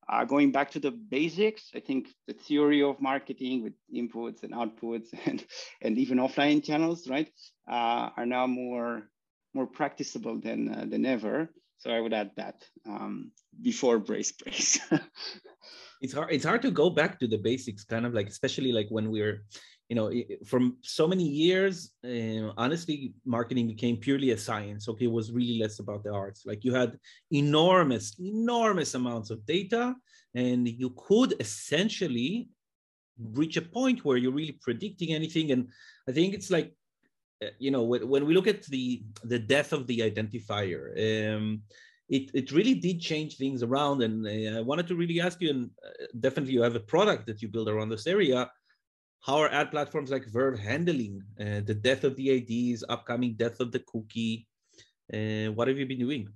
uh, 0.09 0.23
going 0.25 0.51
back 0.51 0.71
to 0.71 0.79
the 0.79 0.91
basics, 0.91 1.71
I 1.75 1.79
think 1.79 2.07
the 2.27 2.33
theory 2.33 2.81
of 2.81 3.01
marketing 3.01 3.63
with 3.63 3.73
inputs 3.93 4.43
and 4.43 4.53
outputs 4.53 5.07
and, 5.25 5.43
and 5.81 5.97
even 5.97 6.17
offline 6.17 6.63
channels, 6.63 7.07
right, 7.07 7.29
uh, 7.69 8.09
are 8.15 8.25
now 8.25 8.47
more 8.47 9.09
more 9.53 9.67
practicable 9.67 10.39
than 10.39 10.73
uh, 10.73 10.85
than 10.87 11.05
ever. 11.05 11.49
So 11.79 11.91
I 11.91 11.99
would 11.99 12.13
add 12.13 12.31
that 12.37 12.63
um, 12.87 13.31
before 13.61 13.99
brace 13.99 14.31
brace. 14.31 14.79
it's 16.01 16.13
hard. 16.13 16.31
It's 16.31 16.45
hard 16.45 16.61
to 16.63 16.71
go 16.71 16.89
back 16.89 17.19
to 17.19 17.27
the 17.27 17.37
basics, 17.37 17.83
kind 17.83 18.05
of 18.05 18.13
like, 18.13 18.27
especially 18.27 18.71
like 18.71 18.87
when 18.89 19.11
we're 19.11 19.43
you 19.89 19.96
know 19.96 20.12
from 20.46 20.77
so 20.82 21.08
many 21.08 21.24
years 21.24 21.91
uh, 22.03 22.51
honestly 22.58 23.13
marketing 23.25 23.67
became 23.67 23.98
purely 23.98 24.32
a 24.32 24.38
science. 24.38 24.88
Okay 24.89 25.06
it 25.06 25.12
was 25.12 25.32
really 25.32 25.60
less 25.60 25.79
about 25.79 26.03
the 26.03 26.12
arts. 26.12 26.46
Like 26.46 26.63
you 26.65 26.74
had 26.74 26.98
enormous 27.32 28.15
enormous 28.20 28.94
amounts 28.96 29.29
of 29.29 29.46
data 29.46 29.96
and 30.36 30.67
you 30.67 30.94
could 31.08 31.36
essentially 31.39 32.50
reach 33.32 33.58
a 33.58 33.62
point 33.62 34.03
where 34.03 34.17
you're 34.17 34.32
really 34.32 34.60
predicting 34.62 35.13
anything. 35.13 35.51
And 35.51 35.70
i 36.10 36.12
think 36.12 36.34
it's 36.34 36.51
like 36.51 36.74
uh, 37.44 37.53
you 37.60 37.72
know 37.72 37.84
when, 37.84 38.08
when 38.10 38.25
we 38.25 38.34
look 38.34 38.48
at 38.48 38.63
the 38.63 39.03
the 39.24 39.39
death 39.39 39.72
of 39.72 39.88
the 39.88 40.00
identifier 40.00 40.84
um, 41.08 41.62
it, 42.10 42.32
it 42.34 42.53
really 42.53 42.74
did 42.74 43.01
change 43.01 43.36
things 43.36 43.63
around. 43.63 44.01
And 44.01 44.25
uh, 44.27 44.60
i 44.60 44.62
wanted 44.62 44.88
to 44.88 44.96
really 44.96 45.22
ask 45.22 45.39
you 45.41 45.50
and 45.50 45.70
uh, 45.86 46.06
definitely 46.20 46.53
you 46.53 46.62
have 46.62 46.75
a 46.75 46.88
product 46.94 47.25
that 47.27 47.41
you 47.41 47.48
build 47.48 47.70
around 47.70 47.89
this 47.89 48.08
area 48.08 48.51
how 49.27 49.39
are 49.39 49.51
ad 49.51 49.72
platforms 49.72 50.10
like 50.10 50.25
Verve 50.25 50.57
handling 50.57 51.22
uh, 51.39 51.60
the 51.65 51.74
death 51.74 52.05
of 52.05 52.15
the 52.15 52.31
IDs, 52.31 52.86
upcoming 52.88 53.36
death 53.36 53.60
of 53.60 53.74
the 53.74 53.79
cookie? 53.79 54.48
Uh, 55.13 55.51
what 55.51 55.67
have 55.67 55.77
you 55.77 55.86
been 55.86 56.00
doing? 56.00 56.29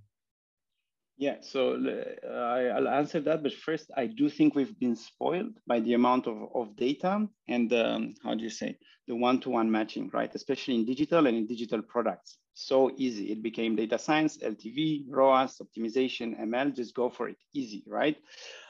Yeah, 1.18 1.38
so 1.40 1.80
uh, 2.28 2.30
I'll 2.76 2.90
answer 2.90 3.22
that. 3.22 3.44
But 3.44 3.54
first, 3.54 3.92
I 3.96 4.08
do 4.08 4.28
think 4.28 4.56
we've 4.56 4.78
been 4.78 4.98
spoiled 4.98 5.54
by 5.66 5.80
the 5.80 5.94
amount 5.94 6.28
of, 6.28 6.50
of 6.54 6.76
data 6.76 7.28
and 7.48 7.72
um, 7.72 8.14
how 8.24 8.36
do 8.36 8.44
you 8.44 8.50
say, 8.50 8.78
the 9.08 9.16
one 9.16 9.40
to 9.42 9.50
one 9.50 9.72
matching, 9.72 10.10
right? 10.14 10.34
Especially 10.36 10.76
in 10.76 10.86
digital 10.86 11.28
and 11.28 11.38
in 11.38 11.48
digital 11.48 11.82
products. 11.82 12.40
So 12.56 12.92
easy. 12.98 13.32
It 13.32 13.42
became 13.42 13.76
data 13.76 13.98
science, 13.98 14.38
LTV, 14.40 15.06
ROAS, 15.08 15.62
optimization, 15.64 16.38
ML, 16.42 16.76
just 16.76 16.94
go 16.94 17.10
for 17.10 17.30
it. 17.30 17.38
Easy, 17.54 17.84
right? 17.88 18.18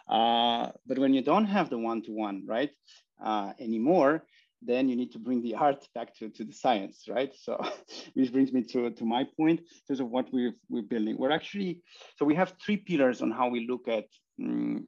Uh, 0.08 0.72
but 0.86 1.00
when 1.00 1.14
you 1.14 1.24
don't 1.24 1.46
have 1.46 1.70
the 1.70 1.78
one 1.78 2.04
to 2.04 2.12
one, 2.12 2.44
right? 2.46 2.70
Uh, 3.24 3.54
anymore, 3.60 4.24
then 4.62 4.88
you 4.88 4.96
need 4.96 5.12
to 5.12 5.20
bring 5.20 5.42
the 5.42 5.56
art 5.56 5.88
back 5.96 6.16
to, 6.16 6.30
to 6.30 6.44
the 6.44 6.54
science, 6.54 7.06
right? 7.10 7.34
So 7.36 7.60
which 8.14 8.32
brings 8.32 8.54
me 8.54 8.64
to, 8.64 8.92
to 8.92 9.06
my 9.06 9.26
point 9.38 9.60
in 9.60 9.66
terms 9.88 10.00
of 10.00 10.10
what 10.10 10.28
we're, 10.32 10.54
we're 10.70 10.84
building. 10.84 11.18
We're 11.18 11.32
actually, 11.32 11.82
so 12.18 12.26
we 12.26 12.36
have 12.36 12.54
three 12.64 12.78
pillars 12.78 13.22
on 13.22 13.32
how 13.32 13.50
we 13.50 13.68
look 13.68 13.88
at 13.88 14.06
um, 14.40 14.88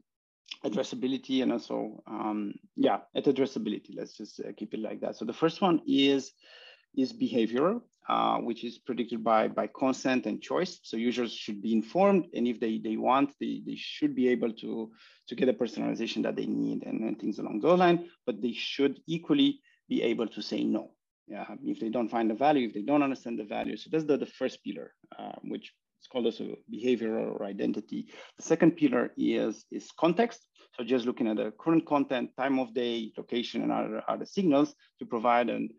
addressability 0.63 1.41
and 1.41 1.51
also, 1.51 2.03
um, 2.07 2.53
yeah, 2.75 2.99
at 3.15 3.25
addressability, 3.25 3.95
let's 3.95 4.15
just 4.15 4.39
uh, 4.39 4.51
keep 4.55 4.73
it 4.73 4.79
like 4.79 5.01
that. 5.01 5.15
So 5.15 5.25
the 5.25 5.33
first 5.33 5.61
one 5.61 5.81
is, 5.87 6.31
is 6.95 7.11
behavioral, 7.11 7.81
uh, 8.09 8.37
which 8.37 8.63
is 8.63 8.77
predicted 8.79 9.23
by, 9.23 9.47
by 9.47 9.67
consent 9.67 10.25
and 10.25 10.41
choice. 10.41 10.79
So 10.83 10.97
users 10.97 11.33
should 11.33 11.61
be 11.61 11.73
informed, 11.73 12.27
and 12.33 12.47
if 12.47 12.59
they, 12.59 12.77
they 12.77 12.97
want, 12.97 13.33
they, 13.39 13.61
they 13.65 13.75
should 13.75 14.15
be 14.15 14.27
able 14.29 14.51
to, 14.53 14.91
to 15.27 15.35
get 15.35 15.45
the 15.45 15.53
personalization 15.53 16.23
that 16.23 16.35
they 16.35 16.45
need 16.45 16.83
and, 16.85 17.01
and 17.01 17.19
things 17.19 17.39
along 17.39 17.61
those 17.61 17.79
lines, 17.79 18.01
but 18.25 18.41
they 18.41 18.53
should 18.53 18.99
equally 19.07 19.61
be 19.87 20.01
able 20.01 20.27
to 20.27 20.41
say 20.41 20.63
no. 20.63 20.91
Yeah, 21.27 21.45
if 21.63 21.79
they 21.79 21.87
don't 21.87 22.09
find 22.09 22.29
the 22.29 22.35
value, 22.35 22.67
if 22.67 22.73
they 22.73 22.81
don't 22.81 23.01
understand 23.01 23.39
the 23.39 23.45
value. 23.45 23.77
So 23.77 23.89
that's 23.89 24.03
the, 24.03 24.17
the 24.17 24.25
first 24.25 24.61
pillar, 24.63 24.93
uh, 25.17 25.31
which 25.43 25.71
is 26.01 26.07
called 26.07 26.25
also 26.25 26.57
behavioral 26.71 27.39
or 27.39 27.45
identity. 27.45 28.07
The 28.35 28.43
second 28.43 28.71
pillar 28.75 29.13
is, 29.15 29.65
is 29.71 29.89
context. 29.97 30.45
So 30.75 30.83
just 30.83 31.05
looking 31.05 31.27
at 31.27 31.37
the 31.37 31.53
current 31.57 31.85
content, 31.85 32.31
time 32.35 32.59
of 32.59 32.73
day, 32.73 33.13
location, 33.17 33.61
and 33.61 33.71
other, 33.71 34.03
other 34.09 34.25
signals 34.25 34.75
to 34.99 35.05
provide 35.05 35.49
an 35.49 35.69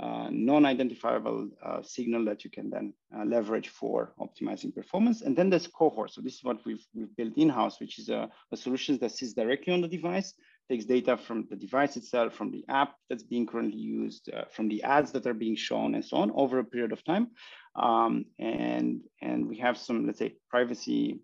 uh, 0.00 0.28
non-identifiable 0.30 1.48
uh, 1.64 1.82
signal 1.82 2.24
that 2.26 2.44
you 2.44 2.50
can 2.50 2.68
then 2.68 2.92
uh, 3.16 3.24
leverage 3.24 3.68
for 3.68 4.12
optimizing 4.20 4.74
performance. 4.74 5.22
And 5.22 5.34
then 5.34 5.48
there's 5.48 5.66
cohort. 5.66 6.10
So 6.12 6.20
this 6.20 6.34
is 6.34 6.44
what 6.44 6.58
we've, 6.66 6.84
we've 6.94 7.14
built 7.16 7.36
in-house, 7.36 7.80
which 7.80 7.98
is 7.98 8.08
a, 8.08 8.28
a 8.52 8.56
solution 8.56 8.98
that 8.98 9.12
sits 9.12 9.32
directly 9.32 9.72
on 9.72 9.80
the 9.80 9.88
device, 9.88 10.34
takes 10.70 10.84
data 10.84 11.16
from 11.16 11.46
the 11.48 11.56
device 11.56 11.96
itself, 11.96 12.34
from 12.34 12.50
the 12.50 12.64
app 12.68 12.94
that's 13.08 13.22
being 13.22 13.46
currently 13.46 13.78
used, 13.78 14.28
uh, 14.34 14.44
from 14.50 14.68
the 14.68 14.82
ads 14.82 15.12
that 15.12 15.26
are 15.26 15.34
being 15.34 15.56
shown 15.56 15.94
and 15.94 16.04
so 16.04 16.18
on 16.18 16.30
over 16.34 16.58
a 16.58 16.64
period 16.64 16.92
of 16.92 17.02
time. 17.04 17.28
Um, 17.74 18.26
and, 18.38 19.00
and 19.22 19.48
we 19.48 19.56
have 19.58 19.78
some, 19.78 20.06
let's 20.06 20.18
say, 20.18 20.34
privacy 20.50 21.20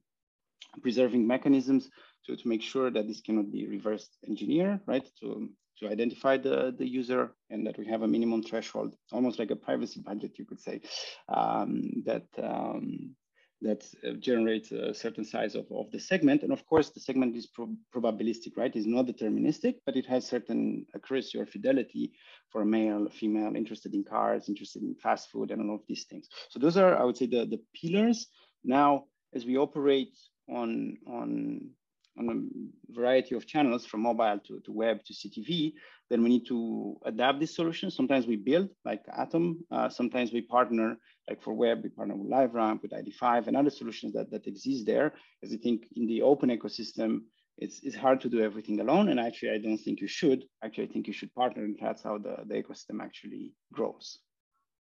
preserving 0.80 1.26
mechanisms 1.26 1.90
to, 2.24 2.36
to 2.36 2.48
make 2.48 2.62
sure 2.62 2.90
that 2.90 3.06
this 3.06 3.20
cannot 3.20 3.52
be 3.52 3.66
reverse 3.66 4.08
engineered, 4.26 4.80
right? 4.86 5.06
To, 5.20 5.50
to 5.82 5.88
identify 5.88 6.36
the, 6.36 6.74
the 6.78 6.88
user 6.88 7.32
and 7.50 7.66
that 7.66 7.78
we 7.78 7.86
have 7.86 8.02
a 8.02 8.08
minimum 8.08 8.42
threshold, 8.42 8.94
almost 9.12 9.38
like 9.38 9.50
a 9.50 9.56
privacy 9.56 10.00
budget, 10.00 10.38
you 10.38 10.44
could 10.44 10.60
say, 10.60 10.80
um, 11.28 12.02
that 12.06 12.26
um, 12.42 13.14
that 13.62 13.86
uh, 14.04 14.14
generates 14.18 14.72
a 14.72 14.92
certain 14.92 15.24
size 15.24 15.54
of, 15.54 15.66
of 15.70 15.88
the 15.92 16.00
segment. 16.00 16.42
And 16.42 16.52
of 16.52 16.66
course, 16.66 16.90
the 16.90 17.00
segment 17.00 17.36
is 17.36 17.46
pro 17.46 17.68
probabilistic, 17.94 18.56
right? 18.56 18.74
It's 18.74 18.86
not 18.86 19.06
deterministic, 19.06 19.74
but 19.86 19.96
it 19.96 20.06
has 20.06 20.26
certain 20.26 20.84
accuracy 20.96 21.38
or 21.38 21.46
fidelity 21.46 22.12
for 22.50 22.64
male, 22.64 23.08
female, 23.08 23.54
interested 23.54 23.94
in 23.94 24.02
cars, 24.02 24.48
interested 24.48 24.82
in 24.82 24.96
fast 24.96 25.30
food, 25.30 25.52
and 25.52 25.70
all 25.70 25.76
of 25.76 25.86
these 25.86 26.04
things. 26.10 26.28
So 26.50 26.58
those 26.58 26.76
are, 26.76 26.96
I 27.00 27.04
would 27.04 27.16
say, 27.16 27.26
the, 27.26 27.46
the 27.46 27.60
pillars. 27.72 28.26
Now, 28.64 29.04
as 29.32 29.46
we 29.46 29.56
operate 29.56 30.16
on, 30.48 30.96
on 31.06 31.70
on 32.18 32.28
a 32.28 32.92
variety 32.92 33.34
of 33.34 33.46
channels 33.46 33.86
from 33.86 34.02
mobile 34.02 34.38
to, 34.46 34.60
to 34.60 34.72
web 34.72 35.02
to 35.04 35.12
CTV, 35.12 35.72
then 36.10 36.22
we 36.22 36.28
need 36.28 36.46
to 36.46 36.96
adapt 37.04 37.40
this 37.40 37.56
solution. 37.56 37.90
Sometimes 37.90 38.26
we 38.26 38.36
build 38.36 38.68
like 38.84 39.02
Atom, 39.16 39.64
uh, 39.70 39.88
sometimes 39.88 40.32
we 40.32 40.42
partner, 40.42 40.96
like 41.28 41.42
for 41.42 41.54
web, 41.54 41.80
we 41.82 41.88
partner 41.88 42.16
with 42.16 42.30
LiveRamp, 42.30 42.82
with 42.82 42.92
ID5 42.92 43.46
and 43.46 43.56
other 43.56 43.70
solutions 43.70 44.12
that, 44.12 44.30
that 44.30 44.46
exist 44.46 44.86
there. 44.86 45.14
As 45.42 45.52
I 45.52 45.56
think 45.56 45.84
in 45.96 46.06
the 46.06 46.22
open 46.22 46.50
ecosystem, 46.50 47.20
it's, 47.58 47.80
it's 47.82 47.96
hard 47.96 48.20
to 48.22 48.28
do 48.28 48.40
everything 48.40 48.80
alone. 48.80 49.08
And 49.08 49.18
actually, 49.18 49.50
I 49.50 49.58
don't 49.58 49.78
think 49.78 50.00
you 50.00 50.08
should. 50.08 50.44
Actually, 50.62 50.84
I 50.84 50.92
think 50.92 51.06
you 51.06 51.12
should 51.12 51.34
partner 51.34 51.64
and 51.64 51.78
that's 51.80 52.02
how 52.02 52.18
the, 52.18 52.36
the 52.46 52.62
ecosystem 52.62 53.02
actually 53.02 53.54
grows. 53.72 54.18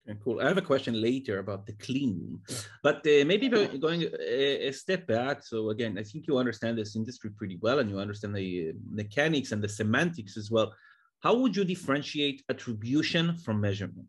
Okay, 0.09 0.19
cool. 0.25 0.41
I 0.41 0.49
have 0.49 0.59
a 0.59 0.63
question 0.63 1.01
later 1.01 1.39
about 1.39 1.65
the 1.65 1.75
clean, 1.75 2.41
but 2.83 2.97
uh, 3.07 3.25
maybe 3.25 3.49
going 3.49 4.03
a, 4.03 4.69
a, 4.69 4.73
step 4.73 5.07
back. 5.07 5.45
So 5.45 5.71
again, 5.71 5.97
I 5.97 6.03
think 6.03 6.27
you 6.27 6.39
understand 6.39 6.77
this 6.77 6.97
industry 6.97 7.31
pretty 7.31 7.57
well, 7.63 7.79
and 7.79 7.89
you 7.89 8.01
understand 8.01 8.35
the 8.35 8.71
uh, 8.71 8.73
mechanics 8.91 9.53
and 9.53 9.63
the 9.63 9.69
semantics 9.69 10.37
as 10.37 10.51
well. 10.51 10.75
How 11.21 11.37
would 11.37 11.55
you 11.55 11.65
differentiate 11.65 12.43
attribution 12.49 13.37
from 13.37 13.61
measurement? 13.61 14.09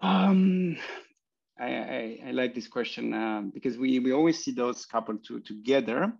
Um, 0.00 0.76
I, 1.60 1.68
I, 1.68 2.18
I 2.26 2.30
like 2.32 2.54
this 2.54 2.66
question 2.66 3.14
uh, 3.14 3.42
because 3.54 3.78
we 3.78 4.00
we 4.00 4.12
always 4.12 4.42
see 4.42 4.50
those 4.50 4.84
coupled 4.84 5.24
to, 5.26 5.38
together. 5.40 6.12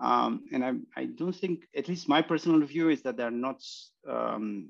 Um, 0.00 0.44
and 0.52 0.64
I, 0.64 0.72
I 0.96 1.06
don't 1.06 1.34
think, 1.34 1.64
at 1.76 1.88
least 1.88 2.08
my 2.08 2.22
personal 2.22 2.64
view 2.64 2.88
is 2.88 3.02
that 3.02 3.16
they're 3.16 3.32
not 3.32 3.60
um, 4.08 4.68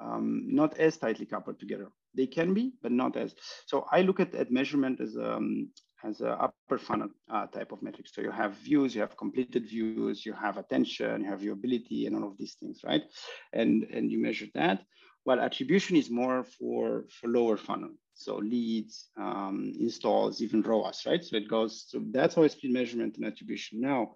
um, 0.00 0.44
not 0.48 0.76
as 0.78 0.96
tightly 0.96 1.26
coupled 1.26 1.60
together. 1.60 1.88
They 2.14 2.26
can 2.26 2.54
be, 2.54 2.72
but 2.82 2.92
not 2.92 3.16
as. 3.16 3.34
So 3.66 3.86
I 3.90 4.02
look 4.02 4.20
at, 4.20 4.34
at 4.34 4.50
measurement 4.50 5.00
as 5.00 5.16
um, 5.16 5.70
as 6.04 6.20
a 6.20 6.30
upper 6.30 6.78
funnel 6.78 7.08
uh, 7.30 7.46
type 7.46 7.72
of 7.72 7.82
metric. 7.82 8.06
So 8.08 8.20
you 8.22 8.30
have 8.30 8.54
views, 8.54 8.94
you 8.94 9.00
have 9.00 9.16
completed 9.16 9.68
views, 9.68 10.26
you 10.26 10.32
have 10.32 10.56
attention, 10.56 11.22
you 11.22 11.30
have 11.30 11.40
viewability, 11.40 12.06
and 12.06 12.16
all 12.16 12.28
of 12.28 12.36
these 12.38 12.54
things, 12.54 12.80
right? 12.84 13.02
And 13.52 13.84
and 13.84 14.10
you 14.10 14.18
measure 14.18 14.46
that. 14.54 14.82
While 15.24 15.40
attribution 15.40 15.96
is 15.96 16.10
more 16.10 16.44
for 16.44 17.04
for 17.20 17.28
lower 17.28 17.56
funnel, 17.56 17.90
so 18.14 18.36
leads, 18.36 19.08
um, 19.16 19.72
installs, 19.78 20.42
even 20.42 20.62
ROAS, 20.62 21.04
right? 21.06 21.22
So 21.24 21.36
it 21.36 21.48
goes. 21.48 21.84
So 21.88 22.02
that's 22.10 22.34
how 22.34 22.42
I 22.42 22.48
split 22.48 22.72
measurement 22.72 23.16
and 23.16 23.26
attribution. 23.26 23.80
Now, 23.80 24.14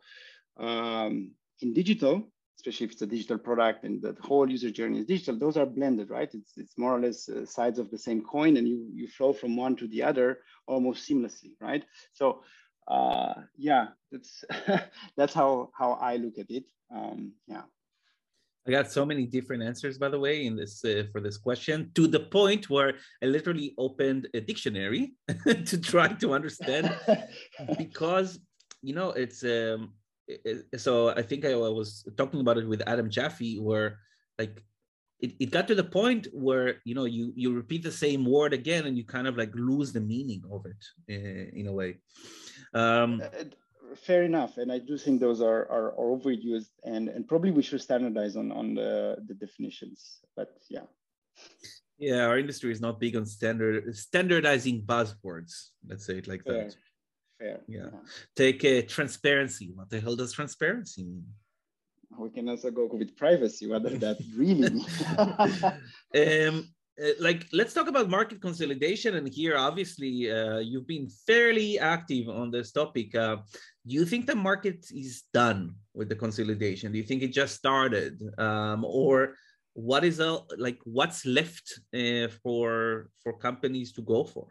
um, 0.59 1.31
in 1.61 1.73
digital, 1.73 2.29
especially 2.57 2.87
if 2.87 2.93
it's 2.93 3.03
a 3.03 3.07
digital 3.07 3.39
product 3.39 3.85
and 3.85 4.03
the 4.03 4.17
whole 4.21 4.51
user 4.51 4.71
journey 4.71 5.01
is 5.01 5.07
digital, 5.07 5.39
those 5.39 5.57
are 5.57 5.67
blended, 5.67 6.11
right? 6.11 6.33
It's, 6.33 6.57
it's 6.57 6.79
more 6.79 6.97
or 6.97 7.01
less 7.01 7.29
uh, 7.29 7.45
sides 7.45 7.79
of 7.79 7.91
the 7.91 7.99
same 7.99 8.23
coin 8.23 8.57
and 8.57 8.67
you, 8.67 8.89
you 8.93 9.09
flow 9.09 9.33
from 9.33 9.57
one 9.57 9.77
to 9.77 9.87
the 9.89 10.03
other 10.03 10.41
almost 10.67 11.09
seamlessly, 11.09 11.53
right? 11.61 11.85
So 12.13 12.43
uh, 12.89 13.35
yeah, 13.57 13.89
that's, 14.11 14.45
that's 15.17 15.35
how, 15.35 15.71
how 15.77 15.93
I 15.93 16.17
look 16.17 16.39
at 16.39 16.51
it. 16.51 16.65
Um, 16.95 17.33
yeah. 17.47 17.63
I 18.67 18.73
got 18.73 18.91
so 18.91 19.07
many 19.07 19.27
different 19.27 19.63
answers, 19.63 19.97
by 19.97 20.09
the 20.09 20.19
way, 20.19 20.45
in 20.45 20.57
this 20.57 20.85
uh, 20.85 21.05
for 21.13 21.21
this 21.21 21.39
question. 21.39 21.93
To 21.95 22.09
the 22.09 22.19
point 22.19 22.69
where 22.69 22.95
I 23.23 23.27
literally 23.27 23.75
opened 23.79 24.29
a 24.35 24.41
dictionary 24.41 25.15
to 25.47 25.79
try 25.81 26.09
to 26.09 26.35
understand, 26.35 26.93
because 27.79 28.41
you 28.83 28.93
know 28.93 29.11
it's 29.11 29.45
um, 29.45 29.93
so 30.77 31.11
I 31.11 31.23
think 31.23 31.45
I 31.45 31.55
was 31.55 32.07
talking 32.17 32.41
about 32.41 32.59
it 32.59 32.69
with 32.69 32.83
Adam 32.87 33.11
Jaffe, 33.11 33.59
where 33.59 33.99
like 34.39 34.63
it, 35.21 35.35
it 35.41 35.51
got 35.51 35.67
to 35.69 35.75
the 35.75 35.85
point 35.85 36.29
where 36.33 36.77
you 36.85 36.95
know 36.95 37.05
you 37.05 37.33
you 37.35 37.55
repeat 37.55 37.83
the 37.83 37.93
same 37.93 38.25
word 38.25 38.53
again 38.53 38.87
and 38.87 38.97
you 38.97 39.05
kind 39.05 39.27
of 39.27 39.37
like 39.37 39.53
lose 39.55 39.93
the 39.93 40.01
meaning 40.01 40.43
of 40.51 40.67
it 40.67 40.83
in, 41.09 41.51
in 41.61 41.67
a 41.69 41.73
way. 41.73 41.99
Um, 42.75 43.23
uh, 43.23 43.45
fair 43.95 44.25
enough, 44.25 44.59
and 44.59 44.71
I 44.71 44.79
do 44.79 44.99
think 44.99 45.21
those 45.21 45.41
are, 45.41 45.63
are, 45.71 45.93
are 45.93 46.17
overused, 46.17 46.71
and 46.85 47.09
and 47.09 47.27
probably 47.27 47.51
we 47.51 47.63
should 47.63 47.81
standardize 47.81 48.37
on 48.37 48.53
on 48.53 48.75
the 48.75 49.17
the 49.27 49.35
definitions. 49.35 50.21
But 50.37 50.59
yeah. 50.69 50.87
Yeah, 51.99 52.27
our 52.27 52.39
industry 52.39 52.73
is 52.73 52.81
not 52.83 53.01
big 53.01 53.17
on 53.17 53.25
standard 53.25 53.97
standardizing 53.97 54.83
buzzwords. 54.83 55.71
Let's 55.89 56.05
say 56.05 56.19
it 56.19 56.29
like 56.29 56.45
that. 56.45 56.77
Fair. 57.39 57.61
Yeah. 57.69 57.91
Take 58.35 58.65
uh, 58.65 58.83
transparency. 58.89 59.73
What 59.75 59.91
the 59.91 60.01
hell 60.01 60.17
does 60.17 60.33
transparency 60.33 61.05
mean? 61.05 61.27
We 62.19 62.31
can 62.31 62.49
also 62.49 62.71
go 62.71 62.87
with 62.87 63.17
privacy. 63.17 63.67
What 63.67 63.83
does 63.83 63.99
that 63.99 64.19
really 64.35 64.69
um, 66.49 66.69
uh, 67.03 67.11
like 67.21 67.47
let's 67.53 67.75
talk 67.75 67.89
about 67.89 68.09
market 68.09 68.41
consolidation 68.41 69.17
and 69.17 69.29
here 69.29 69.57
obviously 69.57 70.31
uh, 70.31 70.59
you've 70.59 70.87
been 70.87 71.09
fairly 71.27 71.79
active 71.79 72.29
on 72.29 72.51
this 72.51 72.73
topic 72.73 73.15
uh, 73.15 73.37
do 73.87 73.95
you 73.95 74.07
think 74.07 74.27
the 74.27 74.35
market 74.35 74.87
is 74.95 75.25
done 75.35 75.75
with 75.93 76.09
the 76.09 76.15
consolidation 76.15 76.93
do 76.93 76.99
you 76.99 77.05
think 77.05 77.23
it 77.23 77.35
just 77.35 77.55
started 77.55 78.23
um, 78.39 78.83
or 78.85 79.35
what 79.75 80.05
is 80.05 80.21
uh, 80.21 80.39
like 80.57 80.79
what's 80.85 81.27
left 81.27 81.81
uh, 81.95 82.29
for 82.43 83.11
for 83.23 83.37
companies 83.37 83.93
to 83.93 84.01
go 84.01 84.25
for 84.25 84.49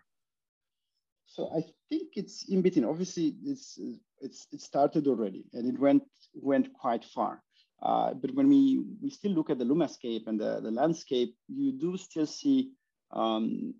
so 1.35 1.49
I 1.53 1.61
think 1.89 2.11
it's 2.15 2.47
in 2.47 2.61
between. 2.61 2.85
Obviously, 2.85 3.35
it's 3.43 3.77
it's 4.21 4.47
it 4.53 4.61
started 4.61 5.05
already, 5.05 5.43
and 5.51 5.67
it 5.67 5.77
went 5.77 6.03
went 6.33 6.71
quite 6.71 7.03
far. 7.03 7.43
Uh, 7.83 8.13
but 8.13 8.33
when 8.33 8.47
we 8.47 8.85
we 9.01 9.09
still 9.09 9.33
look 9.33 9.49
at 9.49 9.59
the 9.59 9.65
Lumascape 9.65 10.27
and 10.27 10.39
the, 10.39 10.61
the 10.61 10.71
landscape, 10.71 11.35
you 11.49 11.73
do 11.73 11.97
still 11.97 12.25
see, 12.25 12.71
um, 13.11 13.73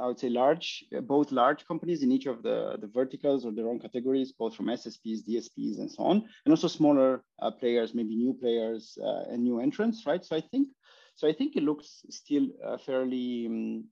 I 0.00 0.06
would 0.08 0.18
say, 0.18 0.30
large 0.30 0.84
both 1.02 1.30
large 1.30 1.64
companies 1.64 2.02
in 2.02 2.10
each 2.10 2.26
of 2.26 2.42
the 2.42 2.76
the 2.80 2.88
verticals 2.88 3.46
or 3.46 3.52
their 3.52 3.68
own 3.68 3.78
categories, 3.78 4.32
both 4.32 4.56
from 4.56 4.66
SSPs, 4.66 5.20
DSPs, 5.28 5.78
and 5.78 5.90
so 5.92 6.02
on, 6.02 6.16
and 6.44 6.52
also 6.52 6.66
smaller 6.66 7.22
uh, 7.40 7.52
players, 7.52 7.94
maybe 7.94 8.16
new 8.16 8.34
players 8.34 8.98
uh, 9.00 9.30
and 9.30 9.44
new 9.44 9.60
entrants, 9.60 10.06
right? 10.06 10.24
So 10.24 10.34
I 10.34 10.40
think 10.40 10.66
so 11.14 11.28
I 11.28 11.32
think 11.32 11.54
it 11.54 11.62
looks 11.62 12.02
still 12.10 12.48
uh, 12.66 12.78
fairly. 12.78 13.46
Um, 13.46 13.84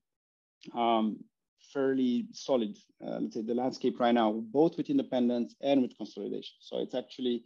um, 0.75 1.19
fairly 1.73 2.27
solid, 2.33 2.77
uh, 3.05 3.19
let's 3.21 3.35
say 3.35 3.43
the 3.43 3.55
landscape 3.55 4.01
right 4.01 4.15
now, 4.15 4.33
both 4.33 4.77
with 4.77 4.91
independence 4.91 5.55
and 5.61 5.83
with 5.83 5.97
consolidation. 5.97 6.57
So 6.61 6.79
it's 6.79 6.95
actually 6.95 7.45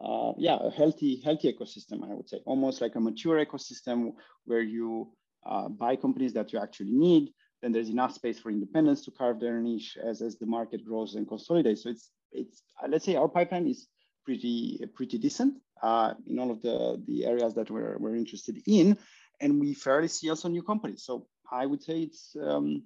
uh, 0.00 0.32
yeah, 0.36 0.58
a 0.60 0.70
healthy, 0.70 1.20
healthy 1.24 1.52
ecosystem, 1.52 2.08
I 2.08 2.14
would 2.14 2.28
say, 2.28 2.40
almost 2.44 2.80
like 2.80 2.94
a 2.94 3.00
mature 3.00 3.44
ecosystem 3.44 4.12
where 4.44 4.60
you 4.60 5.10
uh, 5.44 5.68
buy 5.68 5.96
companies 5.96 6.32
that 6.34 6.52
you 6.52 6.58
actually 6.58 6.92
need. 6.92 7.32
Then 7.62 7.72
there's 7.72 7.88
enough 7.88 8.14
space 8.14 8.38
for 8.38 8.50
independents 8.50 9.04
to 9.04 9.10
carve 9.10 9.40
their 9.40 9.60
niche 9.60 9.98
as, 10.02 10.22
as 10.22 10.38
the 10.38 10.46
market 10.46 10.84
grows 10.84 11.16
and 11.16 11.26
consolidates. 11.26 11.82
So 11.82 11.90
it's, 11.90 12.10
it's 12.30 12.62
uh, 12.82 12.86
let's 12.88 13.04
say 13.04 13.16
our 13.16 13.28
pipeline 13.28 13.66
is 13.66 13.88
pretty, 14.24 14.80
pretty 14.94 15.18
decent 15.18 15.54
uh, 15.82 16.14
in 16.28 16.38
all 16.38 16.52
of 16.52 16.62
the, 16.62 17.02
the 17.08 17.26
areas 17.26 17.54
that 17.54 17.70
we're, 17.70 17.98
we're 17.98 18.14
interested 18.14 18.62
in. 18.66 18.96
And 19.40 19.58
we 19.58 19.74
fairly 19.74 20.08
see 20.08 20.30
also 20.30 20.48
new 20.48 20.62
companies. 20.62 21.04
So 21.04 21.26
I 21.50 21.66
would 21.66 21.82
say 21.82 22.02
it's, 22.02 22.36
um, 22.40 22.84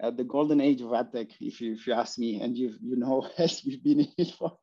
at 0.00 0.16
the 0.16 0.24
golden 0.24 0.60
age 0.60 0.80
of 0.80 0.88
adtech, 0.88 1.32
if 1.40 1.60
you, 1.60 1.72
if 1.72 1.86
you 1.86 1.94
ask 1.94 2.18
me, 2.18 2.40
and 2.40 2.56
you 2.56 2.74
you 2.82 2.96
know, 2.96 3.28
as 3.38 3.62
we've 3.64 3.82
been 3.82 4.00
in 4.00 4.08
it 4.18 4.34
for, 4.38 4.56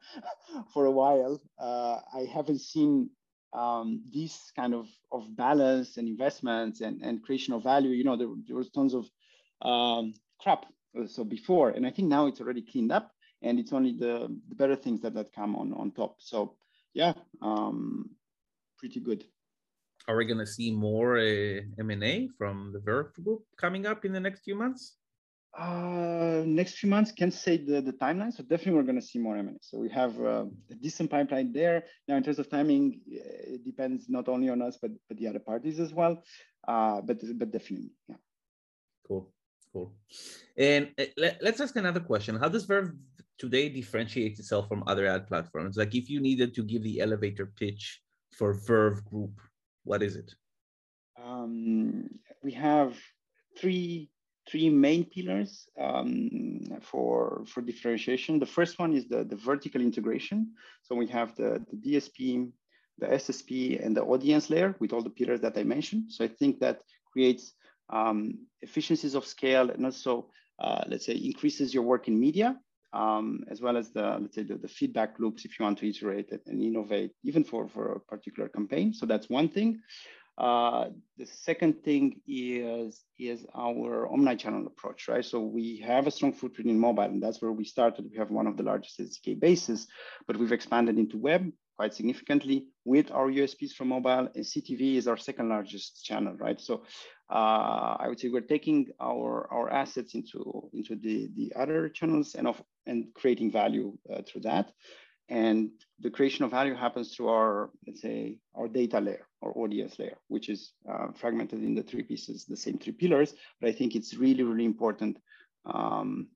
for 0.73 0.85
a 0.85 0.91
while, 0.91 1.41
uh, 1.59 1.99
I 2.13 2.25
haven't 2.31 2.61
seen 2.61 3.09
um, 3.53 4.03
this 4.11 4.51
kind 4.55 4.73
of, 4.73 4.87
of 5.11 5.35
balance 5.35 5.97
and 5.97 6.07
investments 6.07 6.81
and, 6.81 7.01
and 7.01 7.23
creation 7.23 7.53
of 7.53 7.63
value. 7.63 7.91
You 7.91 8.03
know, 8.03 8.15
there, 8.15 8.27
there 8.47 8.55
was 8.55 8.69
tons 8.69 8.93
of 8.93 9.09
um, 9.61 10.13
crap 10.39 10.65
uh, 10.99 11.07
so 11.07 11.23
before, 11.23 11.69
and 11.69 11.85
I 11.85 11.91
think 11.91 12.07
now 12.07 12.27
it's 12.27 12.41
already 12.41 12.61
cleaned 12.61 12.91
up, 12.91 13.11
and 13.41 13.59
it's 13.59 13.73
only 13.73 13.93
the, 13.93 14.35
the 14.49 14.55
better 14.55 14.75
things 14.75 15.01
that 15.01 15.13
that 15.15 15.33
come 15.33 15.55
on 15.55 15.73
on 15.73 15.91
top. 15.91 16.17
So 16.19 16.55
yeah, 16.93 17.13
um, 17.41 18.09
pretty 18.77 18.99
good. 18.99 19.23
Are 20.07 20.17
we 20.17 20.25
going 20.25 20.39
to 20.39 20.45
see 20.45 20.69
more 20.69 21.17
uh, 21.17 21.61
M&A 21.79 22.27
from 22.37 22.71
the 22.73 22.79
Verve 22.79 23.13
Group 23.13 23.43
coming 23.57 23.85
up 23.85 24.03
in 24.03 24.11
the 24.11 24.19
next 24.19 24.43
few 24.43 24.53
months? 24.53 24.97
Uh, 25.57 26.41
next 26.47 26.79
few 26.79 26.89
months 26.89 27.11
can't 27.11 27.33
say 27.33 27.57
the, 27.57 27.79
the 27.79 27.93
timeline 27.93 28.33
so 28.33 28.41
definitely 28.41 28.73
we're 28.73 28.81
going 28.81 28.99
to 28.99 29.05
see 29.05 29.19
more 29.19 29.37
m&a 29.37 29.53
so 29.61 29.77
we 29.77 29.87
have 29.87 30.19
uh, 30.19 30.45
a 30.71 30.75
decent 30.81 31.11
pipeline 31.11 31.53
there. 31.53 31.83
Now 32.07 32.15
in 32.15 32.23
terms 32.23 32.39
of 32.39 32.49
timing 32.49 33.01
it 33.05 33.63
depends 33.63 34.09
not 34.09 34.27
only 34.29 34.49
on 34.49 34.63
us 34.63 34.79
but, 34.81 34.89
but 35.07 35.17
the 35.17 35.27
other 35.27 35.39
parties 35.39 35.79
as 35.79 35.93
well. 35.93 36.23
Uh, 36.67 37.01
but 37.01 37.19
but 37.37 37.51
definitely 37.51 37.91
yeah. 38.09 38.15
Cool 39.07 39.31
cool. 39.71 39.93
And 40.57 40.89
uh, 40.99 41.05
let, 41.17 41.37
let's 41.43 41.61
ask 41.61 41.75
another 41.75 41.99
question. 41.99 42.35
How 42.35 42.49
does 42.49 42.65
verve 42.65 42.91
today 43.37 43.69
differentiate 43.69 44.39
itself 44.39 44.67
from 44.67 44.83
other 44.87 45.05
ad 45.05 45.27
platforms? 45.27 45.77
Like 45.77 45.93
if 45.93 46.09
you 46.09 46.19
needed 46.19 46.55
to 46.55 46.63
give 46.63 46.83
the 46.83 46.99
elevator 46.99 47.45
pitch 47.45 48.01
for 48.31 48.53
verve 48.53 49.05
group 49.05 49.39
what 49.83 50.01
is 50.01 50.15
it? 50.15 50.33
Um, 51.21 52.09
we 52.41 52.53
have 52.53 52.97
three 53.57 54.09
three 54.49 54.69
main 54.69 55.05
pillars 55.05 55.67
um, 55.79 56.59
for, 56.81 57.43
for 57.47 57.61
differentiation. 57.61 58.39
The 58.39 58.45
first 58.45 58.79
one 58.79 58.93
is 58.93 59.07
the, 59.07 59.23
the 59.23 59.35
vertical 59.35 59.81
integration. 59.81 60.51
So 60.83 60.95
we 60.95 61.07
have 61.07 61.35
the, 61.35 61.65
the 61.71 61.77
DSP, 61.77 62.51
the 62.99 63.07
SSP, 63.07 63.83
and 63.83 63.95
the 63.95 64.03
audience 64.03 64.49
layer 64.49 64.75
with 64.79 64.93
all 64.93 65.01
the 65.01 65.09
pillars 65.09 65.41
that 65.41 65.57
I 65.57 65.63
mentioned. 65.63 66.11
So 66.11 66.25
I 66.25 66.27
think 66.27 66.59
that 66.59 66.81
creates 67.11 67.53
um, 67.89 68.39
efficiencies 68.61 69.15
of 69.15 69.25
scale 69.25 69.69
and 69.69 69.85
also, 69.85 70.29
uh, 70.59 70.83
let's 70.87 71.05
say, 71.05 71.13
increases 71.13 71.73
your 71.73 71.83
work 71.83 72.07
in 72.07 72.19
media, 72.19 72.57
um, 72.91 73.43
as 73.49 73.61
well 73.61 73.77
as 73.77 73.91
the, 73.91 74.17
let's 74.19 74.35
say, 74.35 74.43
the, 74.43 74.55
the, 74.55 74.67
feedback 74.67 75.19
loops 75.19 75.45
if 75.45 75.57
you 75.57 75.63
want 75.63 75.77
to 75.79 75.89
iterate 75.89 76.31
and 76.45 76.61
innovate, 76.61 77.11
even 77.23 77.43
for, 77.43 77.67
for 77.67 77.93
a 77.93 77.99
particular 77.99 78.49
campaign. 78.49 78.93
So 78.93 79.05
that's 79.05 79.29
one 79.29 79.49
thing. 79.49 79.81
Uh, 80.37 80.85
the 81.17 81.25
second 81.25 81.83
thing 81.83 82.19
is, 82.27 83.03
is 83.19 83.45
our 83.53 84.07
omni-channel 84.11 84.65
approach, 84.65 85.07
right? 85.07 85.23
So 85.23 85.39
we 85.39 85.77
have 85.85 86.07
a 86.07 86.11
strong 86.11 86.33
footprint 86.33 86.71
in 86.71 86.79
mobile, 86.79 87.03
and 87.03 87.21
that's 87.21 87.41
where 87.41 87.51
we 87.51 87.65
started. 87.65 88.09
We 88.09 88.17
have 88.17 88.31
one 88.31 88.47
of 88.47 88.57
the 88.57 88.63
largest 88.63 88.99
SDK 88.99 89.39
bases, 89.39 89.87
but 90.25 90.37
we've 90.37 90.51
expanded 90.51 90.97
into 90.97 91.17
web 91.17 91.51
quite 91.75 91.93
significantly 91.93 92.67
with 92.85 93.11
our 93.11 93.27
USPs 93.29 93.73
from 93.73 93.89
mobile, 93.89 94.29
and 94.35 94.45
CTV 94.45 94.95
is 94.95 95.07
our 95.07 95.17
second 95.17 95.49
largest 95.49 96.03
channel, 96.03 96.35
right? 96.35 96.59
So 96.59 96.83
uh, 97.31 97.97
I 97.99 98.07
would 98.07 98.19
say 98.19 98.29
we're 98.29 98.41
taking 98.41 98.87
our, 99.01 99.47
our 99.51 99.71
assets 99.71 100.13
into, 100.13 100.69
into 100.73 100.95
the, 100.95 101.29
the 101.35 101.53
other 101.55 101.89
channels 101.89 102.35
and, 102.35 102.47
of, 102.47 102.61
and 102.85 103.07
creating 103.15 103.51
value 103.51 103.97
uh, 104.11 104.21
through 104.27 104.41
that. 104.41 104.71
And 105.29 105.69
the 105.99 106.09
creation 106.09 106.43
of 106.45 106.51
value 106.51 106.75
happens 106.75 107.15
through 107.15 107.29
our, 107.29 107.69
let's 107.87 108.01
say, 108.01 108.39
our 108.55 108.67
data 108.67 108.99
layer 108.99 109.27
or 109.41 109.57
audience 109.57 109.97
layer, 109.97 110.17
which 110.27 110.49
is 110.49 110.73
uh, 110.89 111.07
fragmented 111.15 111.63
in 111.63 111.75
the 111.75 111.83
three 111.83 112.03
pieces, 112.03 112.45
the 112.45 112.57
same 112.57 112.77
three 112.77 112.93
pillars. 112.93 113.33
But 113.59 113.69
I 113.69 113.73
think 113.73 113.95
it's 113.95 114.13
really, 114.13 114.43
really 114.43 114.65
important 114.65 115.17
um, 115.65 116.27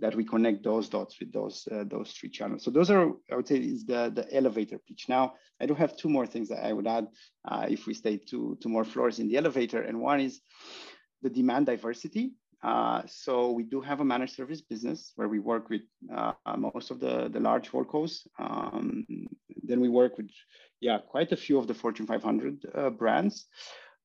that 0.00 0.14
we 0.14 0.24
connect 0.24 0.62
those 0.62 0.88
dots 0.88 1.18
with 1.18 1.32
those 1.32 1.66
uh, 1.70 1.84
those 1.84 2.12
three 2.12 2.28
channels. 2.28 2.64
So 2.64 2.70
those 2.70 2.90
are, 2.90 3.10
I 3.30 3.36
would 3.36 3.48
say, 3.48 3.56
is 3.56 3.84
the 3.84 4.12
the 4.14 4.26
elevator 4.34 4.78
pitch. 4.78 5.06
Now, 5.08 5.34
I 5.60 5.66
do 5.66 5.74
have 5.74 5.96
two 5.96 6.08
more 6.08 6.26
things 6.26 6.48
that 6.48 6.64
I 6.64 6.72
would 6.72 6.86
add 6.86 7.08
uh, 7.44 7.66
if 7.68 7.86
we 7.86 7.94
stay 7.94 8.16
two 8.16 8.58
two 8.60 8.68
more 8.68 8.84
floors 8.84 9.18
in 9.18 9.28
the 9.28 9.36
elevator, 9.36 9.82
and 9.82 10.00
one 10.00 10.20
is 10.20 10.40
the 11.22 11.30
demand 11.30 11.66
diversity. 11.66 12.32
Uh, 12.62 13.02
so 13.06 13.52
we 13.52 13.62
do 13.62 13.80
have 13.80 14.00
a 14.00 14.04
managed 14.04 14.34
service 14.34 14.60
business 14.60 15.12
where 15.14 15.28
we 15.28 15.38
work 15.38 15.68
with 15.70 15.82
uh, 16.14 16.32
most 16.56 16.90
of 16.90 16.98
the, 16.98 17.28
the 17.32 17.38
large 17.38 17.70
holdcos. 17.70 18.26
Um, 18.38 19.06
then 19.62 19.80
we 19.80 19.88
work 19.88 20.16
with, 20.16 20.30
yeah, 20.80 20.98
quite 20.98 21.30
a 21.32 21.36
few 21.36 21.58
of 21.58 21.66
the 21.66 21.74
Fortune 21.74 22.06
500 22.06 22.66
uh, 22.74 22.90
brands. 22.90 23.46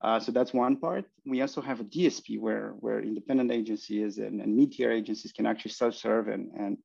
Uh, 0.01 0.19
so 0.19 0.31
that's 0.31 0.53
one 0.53 0.77
part. 0.77 1.05
We 1.25 1.41
also 1.41 1.61
have 1.61 1.79
a 1.79 1.85
DSP 1.85 2.39
where, 2.39 2.73
where 2.79 2.99
independent 2.99 3.51
agencies 3.51 4.17
and, 4.17 4.41
and 4.41 4.55
mid-tier 4.55 4.91
agencies 4.91 5.31
can 5.31 5.45
actually 5.45 5.71
self-serve 5.71 6.27
and, 6.27 6.51
and 6.57 6.77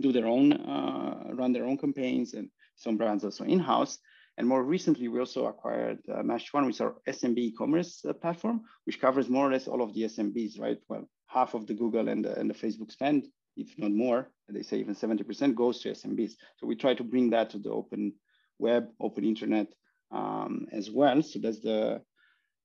do 0.00 0.12
their 0.12 0.26
own, 0.26 0.54
uh, 0.54 1.34
run 1.34 1.52
their 1.52 1.66
own 1.66 1.76
campaigns 1.76 2.32
and 2.34 2.48
some 2.76 2.96
brands 2.96 3.24
also 3.24 3.44
in-house. 3.44 3.98
And 4.38 4.46
more 4.46 4.62
recently, 4.62 5.08
we 5.08 5.18
also 5.18 5.46
acquired 5.46 5.98
uh, 6.08 6.22
One, 6.52 6.66
which 6.66 6.76
is 6.76 6.80
our 6.80 6.94
SMB 7.08 7.38
e-commerce 7.38 8.04
uh, 8.04 8.12
platform, 8.12 8.62
which 8.84 9.00
covers 9.00 9.28
more 9.28 9.48
or 9.48 9.52
less 9.52 9.66
all 9.66 9.82
of 9.82 9.92
the 9.94 10.02
SMBs, 10.02 10.60
right? 10.60 10.78
Well, 10.88 11.08
half 11.26 11.54
of 11.54 11.66
the 11.66 11.74
Google 11.74 12.08
and 12.08 12.24
the, 12.24 12.38
and 12.38 12.48
the 12.48 12.54
Facebook 12.54 12.92
spend, 12.92 13.26
if 13.56 13.76
not 13.78 13.90
more, 13.90 14.30
they 14.48 14.62
say 14.62 14.78
even 14.78 14.94
70% 14.94 15.56
goes 15.56 15.80
to 15.80 15.90
SMBs. 15.90 16.34
So 16.56 16.68
we 16.68 16.76
try 16.76 16.94
to 16.94 17.02
bring 17.02 17.30
that 17.30 17.50
to 17.50 17.58
the 17.58 17.70
open 17.70 18.14
web, 18.60 18.86
open 19.00 19.24
internet 19.24 19.66
um, 20.12 20.68
as 20.70 20.88
well. 20.88 21.20
So 21.20 21.40
that's 21.40 21.60
the 21.60 22.00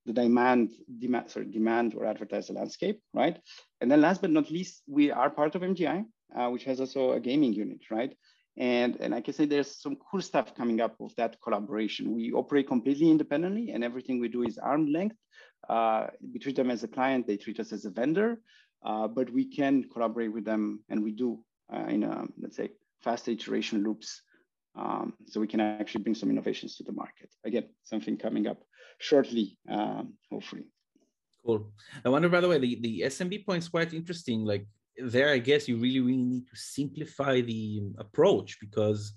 the 0.06 0.14
demand, 0.14 0.72
demand, 1.00 1.30
sorry, 1.30 1.46
demand 1.46 1.96
or 1.96 2.06
advertiser 2.06 2.52
landscape, 2.52 3.00
right? 3.14 3.40
And 3.80 3.90
then 3.90 4.02
last 4.02 4.20
but 4.20 4.32
not 4.32 4.52
least, 4.52 4.84
we 4.86 5.12
are 5.12 5.30
part 5.30 5.56
of 5.56 5.62
MGI, 5.62 6.04
uh, 6.36 6.50
which 6.50 6.66
has 6.66 6.82
also 6.82 7.14
a 7.14 7.22
gaming 7.22 7.54
unit, 7.54 7.80
right? 7.90 8.14
And, 8.58 8.98
and 9.00 9.16
I 9.16 9.22
can 9.22 9.34
say 9.34 9.46
there's 9.46 9.82
some 9.82 9.98
cool 10.10 10.22
stuff 10.22 10.56
coming 10.56 10.80
up 10.80 10.96
with 11.00 11.16
that 11.16 11.38
collaboration. 11.42 12.14
We 12.14 12.32
operate 12.32 12.68
completely 12.68 13.10
independently 13.10 13.72
and 13.72 13.84
everything 13.84 14.20
we 14.20 14.28
do 14.28 14.44
is 14.44 14.58
arm 14.58 14.92
length. 14.92 15.16
Uh, 15.68 16.08
we 16.32 16.40
treat 16.40 16.56
them 16.56 16.70
as 16.70 16.84
a 16.84 16.88
client, 16.88 17.26
they 17.26 17.38
treat 17.38 17.60
us 17.60 17.72
as 17.72 17.86
a 17.86 17.90
vendor, 17.90 18.42
uh, 18.86 19.08
but 19.08 19.32
we 19.32 19.46
can 19.46 19.84
collaborate 19.92 20.34
with 20.34 20.46
them 20.46 20.84
and 20.90 21.04
we 21.04 21.12
do 21.12 21.44
uh, 21.74 21.86
in, 21.88 22.04
a, 22.04 22.26
let's 22.40 22.58
say, 22.58 22.70
fast 23.02 23.28
iteration 23.28 23.84
loops. 23.84 24.22
Um, 24.76 25.14
so 25.28 25.40
we 25.40 25.48
can 25.48 25.60
actually 25.60 26.04
bring 26.04 26.16
some 26.16 26.32
innovations 26.32 26.76
to 26.78 26.84
the 26.84 26.92
market. 26.92 27.30
Again, 27.46 27.70
something 27.84 28.18
coming 28.18 28.48
up 28.48 28.58
shortly, 29.00 29.58
um, 29.70 30.14
hopefully. 30.32 30.66
Cool. 31.46 31.72
I 32.06 32.10
wonder, 32.10 32.30
by 32.30 32.42
the 32.42 32.48
way, 32.48 32.58
the, 32.58 32.80
the 32.82 33.02
SMB 33.06 33.46
point 33.46 33.64
is 33.64 33.70
quite 33.70 33.94
interesting. 33.94 34.46
Like 34.46 34.66
there, 34.98 35.30
I 35.30 35.40
guess 35.40 35.68
you 35.68 35.78
really, 35.78 36.00
really 36.00 36.24
need 36.24 36.48
to 36.48 36.56
simplify 36.56 37.42
the 37.42 37.82
approach 37.98 38.60
because 38.60 39.14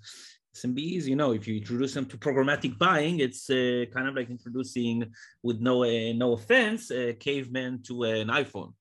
SMBs, 0.55 1.05
you 1.05 1.15
know, 1.15 1.33
if 1.33 1.47
you 1.47 1.57
introduce 1.57 1.93
them 1.93 2.05
to 2.07 2.17
programmatic 2.17 2.77
buying, 2.77 3.19
it's 3.19 3.49
uh, 3.49 3.85
kind 3.93 4.07
of 4.07 4.15
like 4.15 4.29
introducing, 4.29 5.05
with 5.43 5.59
no 5.59 5.83
uh, 5.83 6.13
no 6.13 6.33
offense, 6.33 6.91
a 6.91 7.13
caveman 7.13 7.83
to 7.83 8.03
an 8.03 8.27
iPhone. 8.29 8.73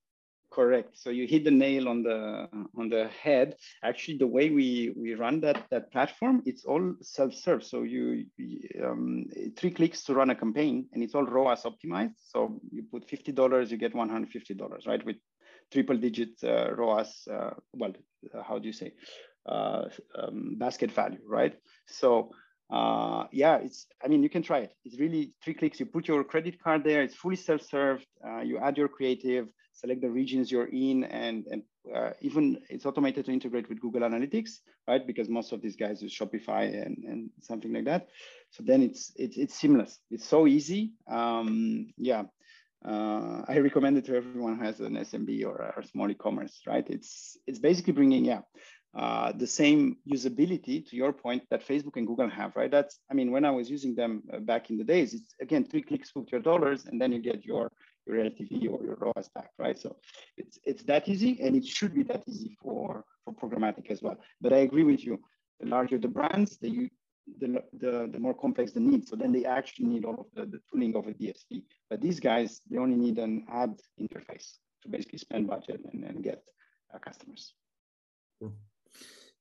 Correct. 0.51 0.97
So 0.97 1.11
you 1.11 1.27
hit 1.27 1.45
the 1.45 1.51
nail 1.51 1.87
on 1.87 2.03
the 2.03 2.49
on 2.79 2.89
the 2.89 3.09
head. 3.09 3.57
Actually, 3.85 4.17
the 4.17 4.27
way 4.27 4.49
we 4.49 4.95
we 4.97 5.15
run 5.15 5.41
that 5.41 5.67
that 5.71 5.93
platform, 5.93 6.43
it's 6.47 6.65
all 6.65 6.95
self-serve. 7.03 7.63
So 7.63 7.83
you 7.83 8.25
um, 8.83 9.27
three 9.59 9.71
clicks 9.71 10.03
to 10.05 10.15
run 10.15 10.31
a 10.31 10.35
campaign, 10.35 10.87
and 10.93 11.03
it's 11.03 11.15
all 11.15 11.27
ROAS 11.27 11.65
optimized. 11.65 12.15
So 12.33 12.59
you 12.73 12.85
put 12.91 13.07
fifty 13.07 13.33
dollars, 13.33 13.71
you 13.71 13.77
get 13.77 13.95
one 13.95 14.09
hundred 14.09 14.31
fifty 14.31 14.55
dollars, 14.55 14.87
right? 14.87 15.05
With 15.05 15.17
triple 15.73 15.97
digit 15.97 16.31
uh, 16.45 16.75
ROAS, 16.75 17.29
uh, 17.31 17.51
well, 17.73 17.93
uh, 18.35 18.43
how 18.43 18.59
do 18.59 18.67
you 18.67 18.73
say, 18.73 18.93
um, 19.47 20.57
basket 20.59 20.91
value, 20.91 21.21
right? 21.27 21.55
So 21.87 22.31
uh, 22.71 23.27
yeah, 23.31 23.59
it's, 23.59 23.87
I 24.05 24.09
mean, 24.09 24.23
you 24.23 24.29
can 24.29 24.43
try 24.43 24.59
it. 24.59 24.73
It's 24.85 24.99
really 24.99 25.33
three 25.43 25.55
clicks. 25.55 25.79
You 25.79 25.87
put 25.87 26.09
your 26.09 26.25
credit 26.25 26.63
card 26.63 26.83
there. 26.83 27.03
It's 27.03 27.15
fully 27.15 27.37
self-served. 27.37 28.05
Uh, 28.27 28.41
you 28.41 28.59
add 28.59 28.77
your 28.77 28.89
creative, 28.89 29.49
select 29.73 30.01
the 30.01 30.11
regions 30.11 30.51
you're 30.51 30.67
in, 30.73 31.05
and, 31.05 31.47
and 31.47 31.63
uh, 31.95 32.11
even 32.21 32.59
it's 32.69 32.85
automated 32.85 33.27
to 33.27 33.33
integrate 33.33 33.69
with 33.69 33.81
Google 33.81 34.01
Analytics, 34.01 34.51
right? 34.89 35.07
Because 35.07 35.29
most 35.29 35.53
of 35.53 35.63
these 35.63 35.77
guys 35.77 36.03
use 36.03 36.17
Shopify 36.17 36.85
and, 36.85 37.05
and 37.05 37.31
something 37.41 37.73
like 37.73 37.85
that. 37.85 38.09
So 38.51 38.65
then 38.67 38.83
it's, 38.83 39.13
it's, 39.15 39.37
it's 39.37 39.55
seamless. 39.55 40.01
It's 40.11 40.27
so 40.27 40.49
easy. 40.49 40.95
Um, 41.09 41.93
yeah, 41.97 42.25
uh, 42.85 43.43
I 43.49 43.59
recommend 43.59 43.99
it 43.99 44.05
to 44.07 44.17
everyone 44.17 44.57
who 44.59 44.65
has 44.65 44.81
an 44.81 44.95
SMB 44.95 45.45
or 45.45 45.75
a 45.77 45.87
small 45.87 46.11
e-commerce, 46.11 46.61
right? 46.67 46.87
It's 46.89 47.37
it's 47.47 47.59
basically 47.59 47.95
bringing 47.95 48.25
yeah 48.25 48.43
uh, 48.97 49.31
the 49.33 49.47
same 49.47 49.99
usability 50.11 50.89
to 50.89 50.97
your 50.97 51.13
point 51.13 51.43
that 51.51 51.67
Facebook 51.67 51.97
and 51.97 52.07
Google 52.07 52.31
have, 52.31 52.57
right? 52.57 52.71
That's, 52.71 52.99
I 53.11 53.15
mean, 53.15 53.31
when 53.31 53.45
I 53.45 53.51
was 53.51 53.69
using 53.69 53.95
them 53.95 54.23
uh, 54.33 54.39
back 54.39 54.71
in 54.71 54.79
the 54.79 54.85
days, 54.85 55.13
it's 55.13 55.35
again, 55.39 55.65
three 55.65 55.83
clicks 55.83 56.13
with 56.15 56.33
your 56.33 56.41
dollars 56.41 56.87
and 56.87 56.99
then 56.99 57.13
you 57.13 57.21
get 57.21 57.45
your, 57.45 57.71
your 58.07 58.17
LTV 58.17 58.71
or 58.71 58.83
your 58.83 58.97
ROAS 58.99 59.29
back, 59.35 59.51
right? 59.59 59.79
So 59.79 59.97
it's, 60.39 60.59
it's 60.65 60.83
that 60.85 61.07
easy 61.09 61.39
and 61.43 61.55
it 61.55 61.67
should 61.67 61.95
be 61.95 62.05
that 62.05 62.23
easy 62.27 62.57
for, 62.63 63.05
for 63.27 63.35
programmatic 63.35 63.91
as 63.91 64.01
well. 64.01 64.17
But 64.41 64.55
I 64.55 64.59
agree 64.59 64.85
with 64.85 65.05
you. 65.05 65.21
The 65.61 65.67
larger 65.67 65.99
the 65.99 66.09
brands, 66.09 66.57
the, 66.57 66.89
the, 67.39 67.63
the, 67.79 68.09
the 68.13 68.19
more 68.19 68.35
complex 68.35 68.73
the 68.73 68.81
need. 68.81 69.09
So 69.09 69.17
then 69.17 69.33
they 69.33 69.45
actually 69.45 69.87
need 69.87 70.05
all 70.05 70.15
of 70.15 70.27
the, 70.35 70.47
the 70.47 70.61
tooling 70.71 70.95
of 70.97 71.07
a 71.07 71.13
DSP. 71.13 71.65
But 71.91 72.01
these 72.01 72.21
guys, 72.21 72.61
they 72.71 72.79
only 72.79 72.97
need 72.97 73.19
an 73.19 73.47
ad 73.51 73.75
interface 74.01 74.59
to 74.83 74.89
basically 74.89 75.19
spend 75.19 75.49
budget 75.49 75.81
and, 75.93 76.05
and 76.05 76.23
get 76.23 76.43
uh, 76.95 76.99
customers. 76.99 77.55
Cool. 78.41 78.55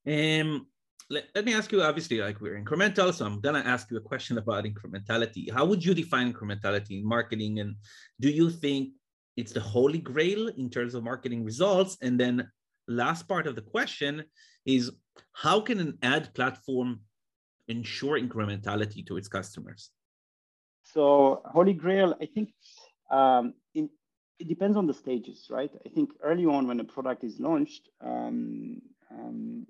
Um, 0.07 0.67
let, 1.09 1.25
let 1.35 1.45
me 1.45 1.53
ask 1.53 1.71
you, 1.71 1.81
obviously, 1.81 2.19
like 2.19 2.41
we're 2.41 2.59
incremental, 2.61 3.13
so 3.13 3.25
I'm 3.25 3.39
gonna 3.39 3.59
ask 3.59 3.91
you 3.91 3.97
a 3.97 4.01
question 4.01 4.37
about 4.37 4.65
incrementality. 4.65 5.51
How 5.51 5.65
would 5.65 5.85
you 5.85 5.93
define 5.93 6.33
incrementality 6.33 7.01
in 7.01 7.07
marketing? 7.07 7.59
And 7.59 7.75
do 8.19 8.29
you 8.29 8.49
think 8.49 8.93
it's 9.37 9.51
the 9.51 9.59
holy 9.59 9.99
grail 9.99 10.47
in 10.47 10.69
terms 10.69 10.95
of 10.95 11.03
marketing 11.03 11.43
results? 11.43 11.97
And 12.01 12.19
then 12.19 12.49
last 12.87 13.27
part 13.27 13.45
of 13.45 13.55
the 13.55 13.61
question 13.61 14.23
is 14.65 14.91
how 15.33 15.59
can 15.59 15.79
an 15.79 15.97
ad 16.01 16.33
platform 16.33 17.01
ensure 17.67 18.19
incrementality 18.19 19.05
to 19.07 19.17
its 19.17 19.27
customers? 19.27 19.91
So 20.83 21.41
holy 21.45 21.73
grail, 21.73 22.15
I 22.21 22.25
think 22.25 22.49
um, 23.09 23.53
in, 23.73 23.89
it 24.39 24.47
depends 24.47 24.77
on 24.77 24.87
the 24.87 24.93
stages, 24.93 25.47
right? 25.49 25.71
I 25.85 25.89
think 25.89 26.11
early 26.21 26.45
on 26.45 26.67
when 26.67 26.79
a 26.79 26.83
product 26.83 27.23
is 27.23 27.39
launched, 27.39 27.89
um, 28.01 28.81
um, 29.11 29.65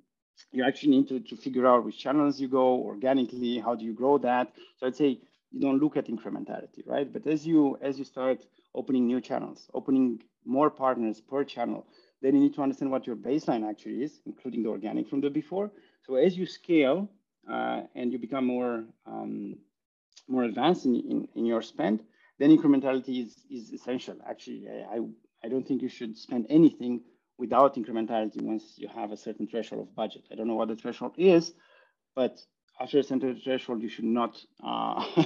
you 0.52 0.64
actually 0.64 0.90
need 0.90 1.08
to, 1.08 1.20
to 1.20 1.36
figure 1.36 1.68
out 1.68 1.86
which 1.86 2.00
channels 2.00 2.40
you 2.40 2.48
go 2.48 2.82
organically, 2.82 3.60
how 3.60 3.76
do 3.76 3.86
you 3.86 3.94
grow 3.94 4.18
that. 4.20 4.52
So 4.78 4.88
I'd 4.88 4.96
say 4.96 5.20
you 5.52 5.62
don't 5.62 5.80
look 5.80 5.96
at 5.96 6.08
incrementality, 6.08 6.86
right? 6.86 7.12
But 7.12 7.28
as 7.28 7.46
you 7.46 7.78
as 7.82 7.98
you 7.98 8.06
start 8.06 8.46
opening 8.74 9.08
new 9.08 9.22
channels, 9.22 9.70
opening 9.74 10.22
more 10.46 10.70
partners 10.70 11.22
per 11.22 11.44
channel, 11.44 11.88
then 12.22 12.36
you 12.36 12.42
need 12.42 12.54
to 12.56 12.62
understand 12.62 12.92
what 12.92 13.08
your 13.08 13.16
baseline 13.16 13.68
actually 13.68 14.04
is, 14.04 14.22
including 14.26 14.64
the 14.64 14.70
organic 14.70 15.08
from 15.08 15.22
the 15.22 15.30
before. 15.30 15.72
So 16.06 16.16
as 16.16 16.38
you 16.38 16.46
scale 16.46 17.10
and 17.48 18.12
you 18.12 18.20
become 18.20 18.46
more 18.46 18.84
um, 19.06 19.58
more 20.28 20.44
advanced 20.44 20.86
in, 20.86 20.96
in, 20.96 21.28
in, 21.36 21.46
your 21.46 21.62
spend, 21.62 22.02
then 22.40 22.50
incrementality 22.50 23.24
is, 23.24 23.46
is 23.50 23.72
essential. 23.72 24.16
Actually, 24.28 24.68
I, 24.68 25.00
I 25.44 25.50
don't 25.50 25.68
think 25.68 25.82
you 25.82 25.90
should 25.90 26.18
spend 26.18 26.48
anything 26.50 27.02
without 27.38 27.76
incrementality 27.76 28.42
once 28.42 28.74
you 28.78 28.88
have 28.88 29.12
a 29.12 29.18
certain 29.18 29.48
threshold 29.48 29.82
of 29.82 29.96
budget. 29.96 30.24
I 30.32 30.36
don't 30.36 30.48
know 30.48 30.56
what 30.56 30.70
the 30.70 30.76
threshold 30.76 31.14
is, 31.18 31.54
but 32.16 32.40
after 32.80 33.00
a 33.00 33.04
certain 33.04 33.40
threshold, 33.40 33.82
you 33.82 33.90
should 33.90 34.06
not 34.06 34.38
uh, 34.64 35.04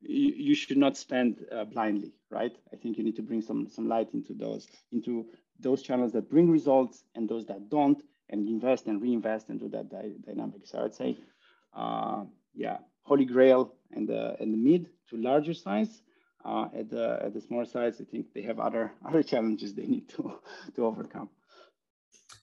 you, 0.00 0.32
you, 0.36 0.54
should 0.54 0.78
not 0.78 0.96
spend 0.96 1.44
uh, 1.52 1.64
blindly, 1.64 2.12
right? 2.30 2.52
I 2.72 2.76
think 2.76 2.98
you 2.98 3.04
need 3.04 3.16
to 3.16 3.22
bring 3.22 3.42
some 3.42 3.68
some 3.68 3.88
light 3.88 4.08
into 4.14 4.34
those 4.34 4.66
into 4.92 5.26
those 5.58 5.82
channels 5.82 6.12
that 6.12 6.30
bring 6.30 6.50
results 6.50 7.04
and 7.14 7.28
those 7.28 7.46
that 7.46 7.68
don't, 7.68 8.02
and 8.30 8.48
invest 8.48 8.86
and 8.86 9.00
reinvest 9.00 9.50
into 9.50 9.68
that 9.68 9.90
dy- 9.90 10.16
dynamic. 10.26 10.66
So 10.66 10.82
I'd 10.82 10.94
say, 10.94 11.10
uh, 11.10 11.29
yeah, 11.74 12.78
holy 13.02 13.24
grail 13.24 13.74
and 13.92 14.08
the 14.08 14.36
and 14.40 14.52
the 14.52 14.58
mid 14.58 14.90
to 15.08 15.16
larger 15.16 15.54
size. 15.54 16.02
Uh, 16.42 16.68
at 16.74 16.88
the 16.88 17.20
at 17.22 17.34
the 17.34 17.40
smaller 17.40 17.66
size, 17.66 18.00
I 18.00 18.04
think 18.04 18.32
they 18.32 18.42
have 18.42 18.58
other 18.58 18.92
other 19.08 19.22
challenges 19.22 19.74
they 19.74 19.86
need 19.86 20.08
to 20.10 20.40
to 20.74 20.86
overcome. 20.86 21.28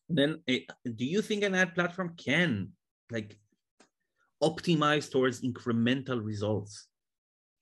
Then 0.10 0.42
eh, 0.48 0.60
do 0.96 1.06
you 1.06 1.22
think 1.22 1.44
an 1.44 1.56
ad 1.56 1.74
platform 1.74 2.14
can 2.18 2.74
like 3.12 3.38
optimize 4.42 5.10
towards 5.12 5.42
incremental 5.42 6.24
results? 6.24 6.88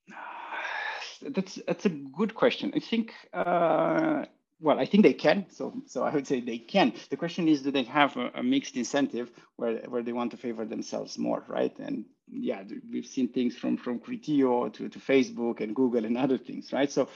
That's 1.21 1.59
that's 1.65 1.85
a 1.85 1.89
good 1.89 2.35
question. 2.35 2.73
I 2.75 2.79
think 2.79 3.13
uh, 3.33 4.25
well 4.59 4.79
i 4.79 4.85
think 4.85 5.03
they 5.03 5.13
can 5.13 5.45
so 5.49 5.73
so 5.85 6.03
i 6.03 6.13
would 6.13 6.27
say 6.27 6.39
they 6.39 6.57
can 6.57 6.93
the 7.09 7.17
question 7.17 7.47
is 7.47 7.61
do 7.61 7.71
they 7.71 7.83
have 7.83 8.15
a, 8.17 8.31
a, 8.35 8.43
mixed 8.43 8.77
incentive 8.77 9.31
where 9.57 9.77
where 9.89 10.03
they 10.03 10.13
want 10.13 10.31
to 10.31 10.37
favor 10.37 10.65
themselves 10.65 11.17
more 11.17 11.43
right 11.47 11.77
and 11.79 12.05
yeah 12.31 12.63
we've 12.91 13.05
seen 13.05 13.27
things 13.27 13.55
from 13.55 13.77
from 13.77 13.99
Criteo 13.99 14.71
to, 14.73 14.89
to 14.89 14.99
facebook 14.99 15.61
and 15.61 15.75
google 15.75 16.05
and 16.05 16.17
other 16.17 16.37
things 16.37 16.71
right 16.71 16.91
so 16.91 17.09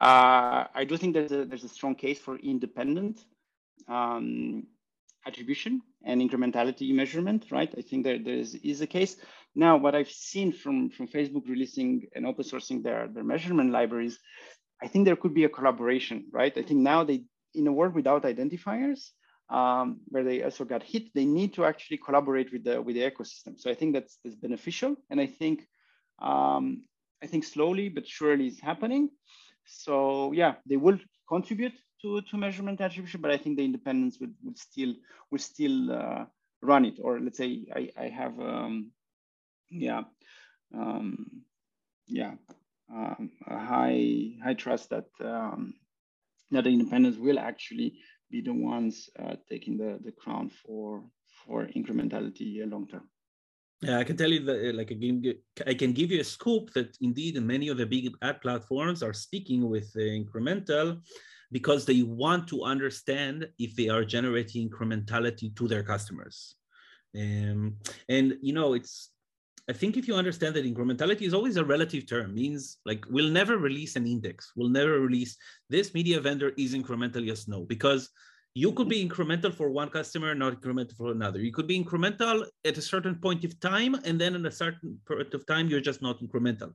uh, 0.00 0.64
i 0.74 0.84
do 0.86 0.96
think 0.96 1.14
there's 1.14 1.32
a 1.32 1.44
there's 1.44 1.64
a 1.64 1.68
strong 1.68 1.94
case 1.94 2.18
for 2.18 2.36
independent 2.38 3.24
um, 3.88 4.66
attribution 5.26 5.82
and 6.04 6.20
incrementality 6.20 6.94
measurement, 6.94 7.46
right? 7.50 7.72
I 7.76 7.82
think 7.82 8.04
there, 8.04 8.18
there 8.18 8.34
is, 8.34 8.54
is 8.54 8.80
a 8.80 8.86
case. 8.86 9.16
Now, 9.54 9.76
what 9.76 9.94
I've 9.94 10.10
seen 10.10 10.52
from, 10.52 10.90
from 10.90 11.08
Facebook 11.08 11.48
releasing 11.48 12.06
and 12.14 12.26
open 12.26 12.44
sourcing 12.44 12.82
their, 12.82 13.08
their 13.08 13.24
measurement 13.24 13.70
libraries, 13.72 14.18
I 14.82 14.88
think 14.88 15.04
there 15.04 15.16
could 15.16 15.34
be 15.34 15.44
a 15.44 15.48
collaboration, 15.48 16.26
right? 16.32 16.56
I 16.56 16.62
think 16.62 16.80
now 16.80 17.04
they, 17.04 17.24
in 17.54 17.66
a 17.66 17.72
world 17.72 17.94
without 17.94 18.24
identifiers, 18.24 19.10
um, 19.48 20.00
where 20.08 20.24
they 20.24 20.42
also 20.42 20.64
got 20.64 20.82
hit, 20.82 21.14
they 21.14 21.24
need 21.24 21.54
to 21.54 21.64
actually 21.64 21.98
collaborate 21.98 22.52
with 22.52 22.64
the 22.64 22.82
with 22.82 22.96
the 22.96 23.02
ecosystem. 23.02 23.58
So 23.58 23.70
I 23.70 23.74
think 23.74 23.94
that's, 23.94 24.18
that's 24.22 24.36
beneficial, 24.36 24.96
and 25.10 25.20
I 25.20 25.26
think 25.26 25.66
um, 26.20 26.82
I 27.22 27.26
think 27.26 27.44
slowly 27.44 27.88
but 27.88 28.06
surely 28.06 28.48
it's 28.48 28.60
happening. 28.60 29.10
So 29.64 30.32
yeah, 30.32 30.54
they 30.66 30.76
will 30.76 30.98
contribute 31.28 31.72
to, 32.02 32.20
to 32.22 32.36
measurement 32.36 32.80
attribution, 32.80 33.20
but 33.20 33.30
I 33.30 33.38
think 33.38 33.56
the 33.56 33.64
independence 33.64 34.18
would, 34.20 34.34
would 34.44 34.58
still 34.58 34.94
would 35.30 35.40
still 35.40 35.92
uh, 35.92 36.24
run 36.62 36.84
it. 36.84 36.98
Or 37.02 37.20
let's 37.20 37.38
say 37.38 37.66
I, 37.74 37.90
I 37.96 38.08
have 38.08 38.38
um, 38.40 38.90
yeah 39.70 40.02
um, 40.74 41.42
yeah 42.06 42.34
um, 42.92 43.30
a 43.46 43.58
high 43.58 44.30
high 44.42 44.54
trust 44.54 44.90
that 44.90 45.06
um, 45.20 45.74
that 46.50 46.64
the 46.64 46.70
independents 46.70 47.18
will 47.18 47.38
actually 47.38 47.98
be 48.30 48.40
the 48.40 48.52
ones 48.52 49.08
uh, 49.18 49.36
taking 49.48 49.76
the, 49.76 49.98
the 50.04 50.12
crown 50.12 50.50
for 50.50 51.04
for 51.44 51.66
incrementality 51.66 52.58
long 52.70 52.86
term. 52.86 53.08
Yeah, 53.82 53.98
I 53.98 54.04
can 54.04 54.16
tell 54.16 54.30
you 54.30 54.42
that, 54.44 54.74
like, 54.74 54.88
can, 54.88 55.34
I 55.66 55.74
can 55.74 55.92
give 55.92 56.10
you 56.10 56.20
a 56.20 56.24
scoop 56.24 56.72
that 56.72 56.96
indeed 57.02 57.40
many 57.42 57.68
of 57.68 57.76
the 57.76 57.84
big 57.84 58.10
ad 58.22 58.40
platforms 58.40 59.02
are 59.02 59.12
speaking 59.12 59.68
with 59.68 59.92
uh, 59.96 60.00
incremental 60.00 61.02
because 61.52 61.84
they 61.84 62.02
want 62.02 62.48
to 62.48 62.64
understand 62.64 63.46
if 63.58 63.76
they 63.76 63.88
are 63.90 64.04
generating 64.04 64.68
incrementality 64.68 65.54
to 65.56 65.68
their 65.68 65.82
customers. 65.82 66.56
Um, 67.14 67.76
and 68.08 68.36
you 68.40 68.54
know, 68.54 68.72
it's 68.72 69.10
I 69.68 69.72
think 69.72 69.96
if 69.96 70.06
you 70.06 70.14
understand 70.14 70.54
that 70.54 70.64
incrementality 70.64 71.22
is 71.22 71.34
always 71.34 71.56
a 71.56 71.64
relative 71.64 72.06
term, 72.06 72.34
means 72.34 72.78
like 72.84 73.04
we'll 73.10 73.30
never 73.30 73.58
release 73.58 73.96
an 73.96 74.06
index, 74.06 74.52
we'll 74.54 74.68
never 74.68 75.00
release 75.00 75.36
this 75.68 75.92
media 75.92 76.20
vendor 76.20 76.52
is 76.56 76.74
incremental, 76.74 77.24
yes, 77.24 77.48
no, 77.48 77.64
because 77.64 78.10
you 78.54 78.72
could 78.72 78.88
be 78.88 79.06
incremental 79.06 79.52
for 79.52 79.70
one 79.70 79.90
customer, 79.90 80.34
not 80.34 80.60
incremental 80.60 80.96
for 80.96 81.10
another. 81.10 81.40
You 81.40 81.52
could 81.52 81.66
be 81.66 81.82
incremental 81.82 82.46
at 82.64 82.78
a 82.78 82.82
certain 82.82 83.16
point 83.16 83.44
of 83.44 83.60
time, 83.60 83.94
and 84.06 84.18
then 84.18 84.34
in 84.34 84.46
a 84.46 84.50
certain 84.50 84.98
point 85.06 85.34
of 85.34 85.44
time, 85.46 85.68
you're 85.68 85.82
just 85.82 86.00
not 86.00 86.20
incremental. 86.20 86.72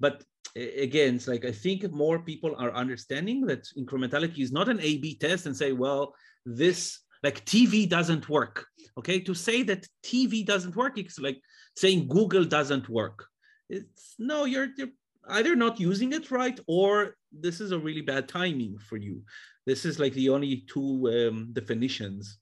But 0.00 0.24
again, 0.56 1.16
it's 1.16 1.28
like 1.28 1.44
I 1.44 1.52
think 1.52 1.90
more 1.92 2.20
people 2.20 2.54
are 2.56 2.72
understanding 2.72 3.44
that 3.46 3.66
incrementality 3.76 4.38
is 4.38 4.52
not 4.52 4.70
an 4.70 4.80
A/B 4.80 5.18
test 5.18 5.44
and 5.44 5.54
say, 5.54 5.72
well, 5.72 6.14
this 6.46 7.00
like 7.22 7.44
TV 7.44 7.86
doesn't 7.86 8.28
work. 8.28 8.64
Okay, 8.96 9.20
to 9.20 9.34
say 9.34 9.62
that 9.64 9.86
TV 10.02 10.46
doesn't 10.46 10.76
work, 10.76 10.98
it's 10.98 11.18
like 11.18 11.40
saying 11.80 12.08
Google 12.08 12.44
doesn't 12.44 12.88
work. 12.88 13.26
It's 13.68 14.14
no, 14.18 14.44
you're 14.44 14.68
you're 14.76 14.94
either 15.30 15.54
not 15.54 15.78
using 15.78 16.12
it 16.12 16.30
right 16.30 16.58
or 16.66 17.16
this 17.30 17.60
is 17.60 17.70
a 17.72 17.78
really 17.78 18.00
bad 18.00 18.28
timing 18.28 18.78
for 18.78 18.96
you. 18.96 19.22
This 19.66 19.84
is 19.84 19.98
like 19.98 20.14
the 20.14 20.30
only 20.30 20.64
two 20.72 20.90
um, 21.14 21.48
definitions 21.52 22.38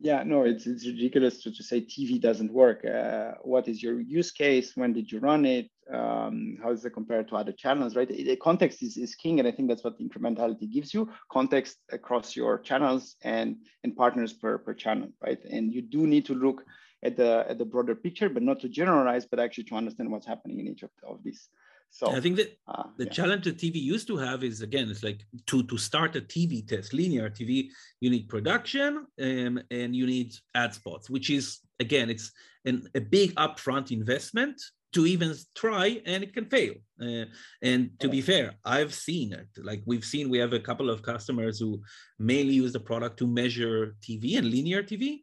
yeah, 0.00 0.22
no, 0.22 0.44
it's 0.44 0.66
it's 0.66 0.86
ridiculous 0.86 1.42
to, 1.42 1.52
to 1.52 1.62
say 1.62 1.80
TV 1.80 2.20
doesn't 2.20 2.52
work. 2.52 2.84
Uh, 2.84 3.32
what 3.42 3.66
is 3.66 3.82
your 3.82 4.00
use 4.00 4.30
case? 4.30 4.76
When 4.76 4.92
did 4.92 5.10
you 5.10 5.18
run 5.18 5.44
it? 5.44 5.68
Um, 5.92 6.58
how 6.62 6.68
does 6.70 6.84
it 6.84 6.90
compared 6.90 7.28
to 7.28 7.36
other 7.36 7.52
channels, 7.52 7.96
right? 7.96 8.06
The 8.06 8.36
context 8.36 8.82
is, 8.82 8.96
is 8.96 9.14
king, 9.14 9.38
and 9.38 9.48
I 9.48 9.50
think 9.50 9.68
that's 9.68 9.82
what 9.82 9.98
incrementality 9.98 10.70
gives 10.70 10.94
you: 10.94 11.10
context 11.32 11.78
across 11.90 12.36
your 12.36 12.60
channels 12.60 13.16
and 13.22 13.56
and 13.82 13.96
partners 13.96 14.32
per 14.32 14.58
per 14.58 14.74
channel, 14.74 15.08
right? 15.20 15.42
And 15.50 15.72
you 15.72 15.82
do 15.82 16.06
need 16.06 16.26
to 16.26 16.34
look 16.34 16.62
at 17.02 17.16
the 17.16 17.44
at 17.48 17.58
the 17.58 17.64
broader 17.64 17.94
picture, 17.94 18.28
but 18.28 18.42
not 18.42 18.60
to 18.60 18.68
generalize, 18.68 19.26
but 19.26 19.40
actually 19.40 19.64
to 19.64 19.74
understand 19.74 20.10
what's 20.10 20.26
happening 20.26 20.60
in 20.60 20.68
each 20.68 20.82
of, 20.82 20.90
of 21.06 21.22
these. 21.22 21.48
So 21.90 22.10
I 22.10 22.20
think 22.20 22.36
that 22.36 22.58
uh, 22.66 22.84
the 22.98 23.04
yeah. 23.04 23.10
challenge 23.10 23.44
that 23.44 23.56
TV 23.56 23.76
used 23.76 24.06
to 24.08 24.16
have 24.16 24.44
is 24.44 24.60
again, 24.60 24.90
it's 24.90 25.02
like 25.02 25.24
to 25.46 25.62
to 25.62 25.78
start 25.78 26.16
a 26.16 26.20
TV 26.20 26.66
test, 26.66 26.92
linear 26.92 27.30
TV, 27.30 27.68
you 28.00 28.10
need 28.10 28.28
production 28.28 29.06
um, 29.20 29.60
and 29.70 29.96
you 29.96 30.06
need 30.06 30.34
ad 30.54 30.74
spots, 30.74 31.08
which 31.08 31.30
is 31.30 31.60
again, 31.80 32.10
it's 32.10 32.32
an, 32.64 32.88
a 32.94 33.00
big 33.00 33.34
upfront 33.36 33.90
investment 33.90 34.60
to 34.92 35.06
even 35.06 35.34
try 35.54 36.00
and 36.06 36.22
it 36.22 36.32
can 36.32 36.46
fail 36.46 36.72
uh, 37.02 37.24
and 37.62 37.90
to 38.00 38.08
be 38.08 38.22
fair 38.22 38.54
i've 38.64 38.94
seen 38.94 39.32
it 39.32 39.46
like 39.58 39.82
we've 39.84 40.04
seen 40.04 40.30
we 40.30 40.38
have 40.38 40.54
a 40.54 40.60
couple 40.60 40.88
of 40.88 41.02
customers 41.02 41.58
who 41.58 41.80
mainly 42.18 42.54
use 42.54 42.72
the 42.72 42.80
product 42.80 43.18
to 43.18 43.26
measure 43.26 43.94
tv 44.00 44.38
and 44.38 44.50
linear 44.50 44.82
tv 44.82 45.18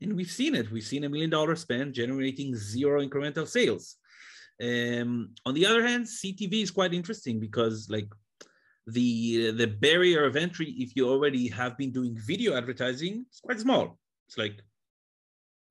and 0.00 0.14
we've 0.14 0.30
seen 0.30 0.54
it 0.54 0.70
we've 0.70 0.84
seen 0.84 1.04
a 1.04 1.08
million 1.08 1.30
dollar 1.30 1.56
spend 1.56 1.94
generating 1.94 2.54
zero 2.54 3.04
incremental 3.04 3.46
sales 3.46 3.96
um, 4.62 5.30
on 5.46 5.54
the 5.54 5.66
other 5.66 5.86
hand 5.86 6.04
ctv 6.04 6.62
is 6.62 6.70
quite 6.70 6.94
interesting 6.94 7.38
because 7.40 7.88
like 7.90 8.08
the 8.86 9.50
the 9.52 9.66
barrier 9.66 10.24
of 10.24 10.36
entry 10.36 10.70
if 10.78 10.96
you 10.96 11.08
already 11.08 11.48
have 11.48 11.76
been 11.76 11.92
doing 11.92 12.16
video 12.26 12.56
advertising 12.56 13.24
it's 13.28 13.40
quite 13.40 13.60
small 13.60 13.98
it's 14.26 14.38
like 14.38 14.60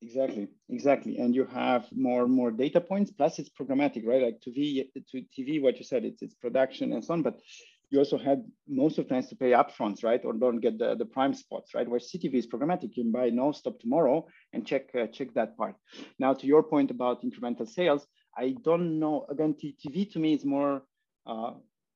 Exactly, 0.01 0.47
exactly. 0.69 1.17
And 1.17 1.33
you 1.33 1.45
have 1.45 1.87
more 1.91 2.27
more 2.27 2.51
data 2.51 2.79
points. 2.79 3.11
Plus, 3.11 3.39
it's 3.39 3.49
programmatic, 3.49 4.05
right? 4.05 4.21
Like 4.21 4.41
to 4.41 4.51
TV, 4.51 4.87
to 4.93 5.23
TV, 5.35 5.61
what 5.61 5.77
you 5.77 5.83
said, 5.83 6.05
it's 6.05 6.21
it's 6.21 6.35
production 6.35 6.93
and 6.93 7.03
so 7.03 7.13
on. 7.13 7.23
But 7.23 7.39
you 7.89 8.00
also 8.00 8.17
had 8.17 8.43
most 8.67 8.97
of 8.97 9.08
times 9.08 9.28
to 9.30 9.36
pay 9.36 9.52
upfronts, 9.52 10.04
right? 10.04 10.23
Or 10.26 10.34
don't 10.34 10.60
get 10.60 10.78
the, 10.78 10.95
the 10.95 11.06
prime 11.06 11.34
spots, 11.34 11.73
right? 11.73 11.88
Where 11.88 12.00
CTV 12.00 12.34
is 12.36 12.47
programmatic, 12.47 12.95
you 12.95 13.04
can 13.04 13.12
buy 13.12 13.30
no 13.30 13.52
stop 13.52 13.80
tomorrow 13.80 14.26
and 14.54 14.65
check 14.65 14.89
uh, 14.95 15.08
check 15.08 15.34
that 15.36 15.58
part. 15.58 15.76
Now, 16.19 16.34
to 16.34 16.45
your 16.45 16.63
point 16.63 16.91
about 16.91 17.23
incremental 17.23 17.67
sales, 17.67 18.06
I 18.38 18.56
don't 18.63 19.00
know. 19.00 19.26
Again, 19.30 19.56
TV 19.56 20.12
to 20.12 20.19
me 20.19 20.34
is 20.34 20.43
more, 20.43 20.84
uh, 21.26 21.54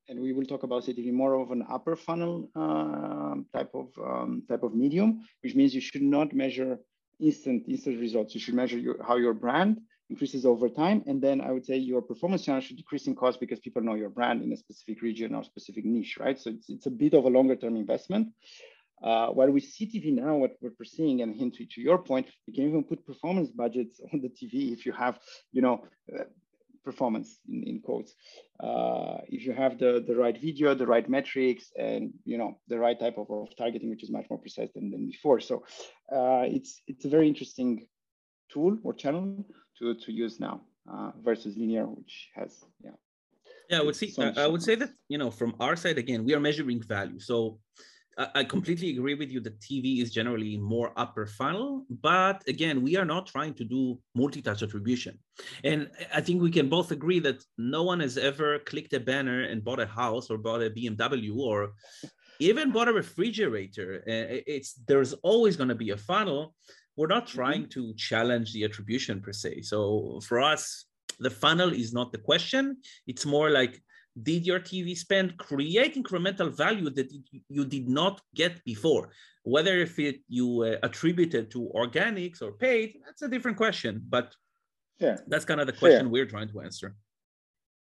and 0.08 0.20
we 0.20 0.32
will 0.32 0.46
talk 0.46 0.62
about 0.62 0.84
CTV 0.84 1.12
more 1.12 1.34
of 1.34 1.50
an 1.50 1.64
upper 1.70 1.94
funnel 1.94 2.48
uh, 2.56 3.34
type 3.56 3.72
of 3.74 3.88
um, 4.02 4.42
type 4.48 4.62
of 4.62 4.74
medium, 4.74 5.20
which 5.42 5.54
means 5.54 5.74
you 5.74 5.80
should 5.80 6.02
not 6.02 6.32
measure 6.32 6.78
instant 7.20 7.64
instant 7.68 8.00
results. 8.00 8.34
You 8.34 8.40
should 8.40 8.54
measure 8.54 8.78
your, 8.78 8.96
how 9.06 9.16
your 9.16 9.34
brand 9.34 9.80
increases 10.12 10.42
over 10.52 10.68
time. 10.68 10.98
And 11.08 11.18
then 11.26 11.36
I 11.40 11.50
would 11.54 11.66
say 11.70 11.76
your 11.76 12.02
performance 12.10 12.42
channel 12.44 12.62
should 12.62 12.80
decrease 12.82 13.06
in 13.06 13.14
cost 13.22 13.40
because 13.44 13.60
people 13.66 13.82
know 13.86 13.96
your 14.02 14.12
brand 14.18 14.38
in 14.44 14.52
a 14.52 14.58
specific 14.64 14.98
region 15.08 15.34
or 15.36 15.42
specific 15.52 15.84
niche, 15.84 16.14
right? 16.24 16.38
So 16.42 16.50
it's, 16.50 16.68
it's 16.74 16.86
a 16.92 16.94
bit 17.02 17.14
of 17.14 17.24
a 17.24 17.32
longer 17.36 17.56
term 17.56 17.74
investment. 17.76 18.28
Uh, 19.08 19.28
while 19.36 19.50
we 19.50 19.60
see 19.60 19.84
TV 19.92 20.06
now, 20.24 20.34
what 20.42 20.52
we're 20.60 20.92
seeing, 20.96 21.22
and 21.22 21.34
hint 21.34 21.54
to, 21.56 21.64
to 21.74 21.80
your 21.88 21.98
point, 21.98 22.26
you 22.46 22.52
can 22.54 22.64
even 22.68 22.84
put 22.84 23.04
performance 23.12 23.50
budgets 23.62 24.00
on 24.12 24.20
the 24.24 24.28
TV 24.28 24.54
if 24.72 24.86
you 24.86 24.92
have, 24.92 25.18
you 25.50 25.62
know, 25.64 25.76
uh, 26.14 26.24
performance 26.84 27.28
in, 27.48 27.62
in 27.70 27.80
quotes. 27.80 28.14
Uh, 28.60 29.18
if 29.36 29.40
you 29.46 29.52
have 29.52 29.78
the, 29.78 30.04
the 30.06 30.16
right 30.24 30.38
video, 30.40 30.74
the 30.74 30.86
right 30.94 31.08
metrics, 31.08 31.64
and 31.76 32.12
you 32.24 32.38
know 32.40 32.50
the 32.68 32.78
right 32.78 32.98
type 33.04 33.18
of, 33.18 33.28
of 33.30 33.48
targeting, 33.56 33.90
which 33.90 34.04
is 34.06 34.10
much 34.10 34.26
more 34.30 34.38
precise 34.38 34.70
than, 34.74 34.90
than 34.92 35.04
before. 35.06 35.40
So 35.40 35.64
uh, 36.18 36.44
it's 36.56 36.72
it's 36.86 37.04
a 37.04 37.12
very 37.16 37.26
interesting 37.32 37.70
tool 38.52 38.78
or 38.84 38.92
channel 38.92 39.44
to, 39.82 39.94
to 39.94 40.12
use 40.12 40.40
now 40.40 40.62
uh, 40.90 41.10
versus 41.22 41.56
linear, 41.56 41.86
which 41.86 42.30
has 42.34 42.64
yeah. 42.82 42.92
Yeah, 43.68 43.80
I 43.80 43.82
would 43.82 43.96
see. 43.96 44.14
I 44.36 44.46
would 44.46 44.62
say 44.62 44.74
that 44.76 44.90
you 45.08 45.18
know 45.18 45.30
from 45.30 45.54
our 45.60 45.76
side 45.76 45.98
again, 45.98 46.24
we 46.24 46.34
are 46.34 46.40
measuring 46.40 46.82
value. 46.82 47.18
So 47.18 47.58
I 48.18 48.44
completely 48.44 48.90
agree 48.90 49.14
with 49.14 49.30
you 49.30 49.40
that 49.40 49.58
TV 49.58 50.02
is 50.02 50.12
generally 50.12 50.58
more 50.58 50.92
upper 50.96 51.24
funnel, 51.24 51.86
but 51.88 52.42
again, 52.46 52.82
we 52.82 52.98
are 52.98 53.06
not 53.06 53.26
trying 53.26 53.54
to 53.54 53.64
do 53.64 53.98
multi-touch 54.14 54.62
attribution. 54.62 55.18
And 55.64 55.90
I 56.14 56.20
think 56.20 56.42
we 56.42 56.50
can 56.50 56.68
both 56.68 56.90
agree 56.90 57.20
that 57.20 57.42
no 57.56 57.82
one 57.84 58.00
has 58.00 58.18
ever 58.18 58.58
clicked 58.58 58.92
a 58.92 59.00
banner 59.00 59.44
and 59.44 59.64
bought 59.64 59.80
a 59.80 59.86
house 59.86 60.28
or 60.28 60.36
bought 60.36 60.62
a 60.62 60.68
BMW 60.68 61.34
or 61.34 61.72
even 62.38 62.70
bought 62.70 62.88
a 62.88 62.92
refrigerator. 62.92 64.02
It's 64.06 64.74
there's 64.86 65.14
always 65.22 65.56
going 65.56 65.70
to 65.70 65.74
be 65.74 65.90
a 65.90 65.96
funnel. 65.96 66.54
We're 66.96 67.06
not 67.06 67.26
mm-hmm. 67.26 67.38
trying 67.38 67.68
to 67.70 67.94
challenge 67.94 68.52
the 68.52 68.64
attribution 68.64 69.20
per 69.20 69.32
se. 69.32 69.62
So 69.62 70.20
for 70.26 70.40
us, 70.40 70.84
the 71.18 71.30
funnel 71.30 71.72
is 71.72 71.92
not 71.92 72.12
the 72.12 72.18
question. 72.18 72.78
It's 73.06 73.26
more 73.26 73.50
like 73.50 73.82
did 74.20 74.44
your 74.46 74.60
TV 74.60 74.96
spend 74.96 75.38
create 75.38 75.94
incremental 75.94 76.54
value 76.54 76.90
that 76.90 77.10
you 77.48 77.64
did 77.64 77.88
not 77.88 78.20
get 78.34 78.62
before? 78.64 79.10
Whether 79.44 79.78
if 79.78 79.98
it 79.98 80.20
you 80.28 80.62
uh, 80.62 80.76
attributed 80.82 81.50
to 81.52 81.70
organics 81.74 82.42
or 82.42 82.52
paid, 82.52 82.98
that's 83.04 83.22
a 83.22 83.28
different 83.28 83.56
question. 83.56 84.02
But 84.08 84.34
yeah, 84.98 85.16
that's 85.26 85.44
kind 85.44 85.60
of 85.60 85.66
the 85.66 85.72
question 85.72 86.10
we're 86.10 86.26
trying 86.26 86.48
to 86.48 86.60
answer. 86.60 86.94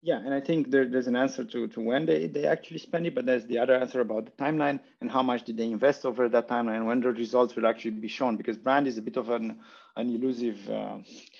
Yeah, 0.05 0.17
and 0.17 0.33
I 0.33 0.41
think 0.41 0.69
there, 0.69 0.85
there's 0.85 1.07
an 1.07 1.15
answer 1.15 1.45
to, 1.45 1.67
to 1.69 1.79
when 1.79 2.05
they, 2.05 2.27
they 2.27 2.45
actually 2.45 2.79
spend 2.79 3.07
it, 3.07 3.15
but 3.15 3.25
there's 3.25 3.45
the 3.45 3.57
other 3.57 3.75
answer 3.75 4.01
about 4.01 4.25
the 4.25 4.31
timeline 4.33 4.81
and 4.99 5.09
how 5.09 5.23
much 5.23 5.43
did 5.45 5.55
they 5.55 5.63
invest 5.71 6.05
over 6.05 6.27
that 6.27 6.49
timeline, 6.49 6.85
when 6.85 6.99
the 6.99 7.11
results 7.13 7.55
will 7.55 7.65
actually 7.65 7.91
be 7.91 8.09
shown, 8.09 8.35
because 8.35 8.57
brand 8.57 8.85
is 8.85 8.97
a 8.97 9.01
bit 9.01 9.15
of 9.15 9.29
an, 9.29 9.59
an 9.95 10.09
elusive, 10.13 10.69
uh, 10.69 10.97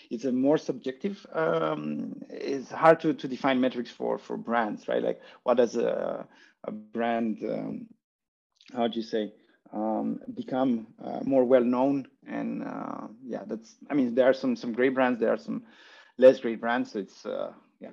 it's 0.09 0.23
a 0.23 0.31
more 0.31 0.57
subjective, 0.57 1.25
um, 1.33 2.15
it's 2.29 2.71
hard 2.71 3.01
to, 3.01 3.13
to 3.13 3.27
define 3.27 3.59
metrics 3.59 3.91
for, 3.91 4.17
for 4.17 4.37
brands, 4.37 4.87
right? 4.87 5.03
Like 5.03 5.19
what 5.43 5.57
does 5.57 5.75
a, 5.75 6.25
a 6.63 6.71
brand, 6.71 7.39
um, 7.43 7.87
how 8.73 8.87
do 8.87 8.95
you 8.97 9.03
say, 9.03 9.33
um, 9.73 10.19
become 10.35 10.87
uh, 11.03 11.19
more 11.23 11.43
well 11.43 11.63
known? 11.63 12.07
And 12.27 12.63
uh, 12.63 13.07
yeah, 13.25 13.43
that's, 13.45 13.75
I 13.89 13.93
mean, 13.93 14.15
there 14.15 14.29
are 14.29 14.33
some, 14.33 14.55
some 14.55 14.71
great 14.71 14.93
brands, 14.93 15.19
there 15.19 15.33
are 15.33 15.37
some 15.37 15.63
less 16.17 16.39
great 16.39 16.61
brands. 16.61 16.93
So 16.93 16.99
it's, 16.99 17.25
uh, 17.25 17.51
yeah 17.79 17.89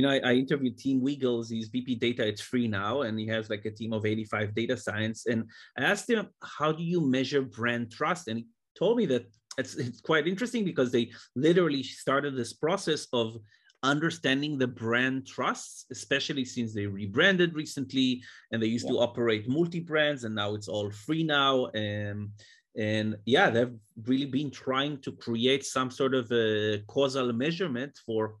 you 0.00 0.06
know, 0.06 0.12
I, 0.12 0.30
I, 0.30 0.32
interviewed 0.32 0.78
Tim 0.78 1.02
Wiggles, 1.02 1.50
he's 1.50 1.68
VP 1.68 1.96
data, 1.96 2.26
it's 2.26 2.40
free 2.40 2.66
now, 2.66 3.02
and 3.02 3.18
he 3.18 3.26
has 3.26 3.50
like 3.50 3.66
a 3.66 3.70
team 3.70 3.92
of 3.92 4.06
85 4.06 4.54
data 4.54 4.74
science. 4.74 5.26
And 5.26 5.44
I 5.76 5.82
asked 5.82 6.08
him, 6.08 6.26
how 6.42 6.72
do 6.72 6.82
you 6.82 7.02
measure 7.02 7.42
brand 7.42 7.92
trust? 7.92 8.26
And 8.28 8.38
he 8.38 8.46
told 8.78 8.96
me 8.96 9.04
that 9.06 9.26
it's, 9.58 9.74
it's 9.74 10.00
quite 10.00 10.26
interesting 10.26 10.64
because 10.64 10.90
they 10.90 11.10
literally 11.36 11.82
started 11.82 12.34
this 12.34 12.54
process 12.54 13.08
of 13.12 13.36
understanding 13.82 14.56
the 14.56 14.66
brand 14.66 15.26
trusts, 15.26 15.84
especially 15.90 16.46
since 16.46 16.72
they 16.72 16.86
rebranded 16.86 17.54
recently 17.54 18.22
and 18.52 18.62
they 18.62 18.68
used 18.68 18.86
yeah. 18.86 18.92
to 18.92 19.00
operate 19.00 19.50
multi-brands 19.50 20.24
and 20.24 20.34
now 20.34 20.54
it's 20.54 20.68
all 20.68 20.90
free 20.90 21.24
now. 21.24 21.66
And 21.66 22.30
and 22.74 23.16
yeah, 23.26 23.50
they've 23.50 23.76
really 24.06 24.26
been 24.26 24.50
trying 24.50 25.02
to 25.02 25.12
create 25.12 25.66
some 25.66 25.90
sort 25.90 26.14
of 26.14 26.32
a 26.32 26.78
causal 26.86 27.32
measurement 27.34 27.98
for 28.06 28.36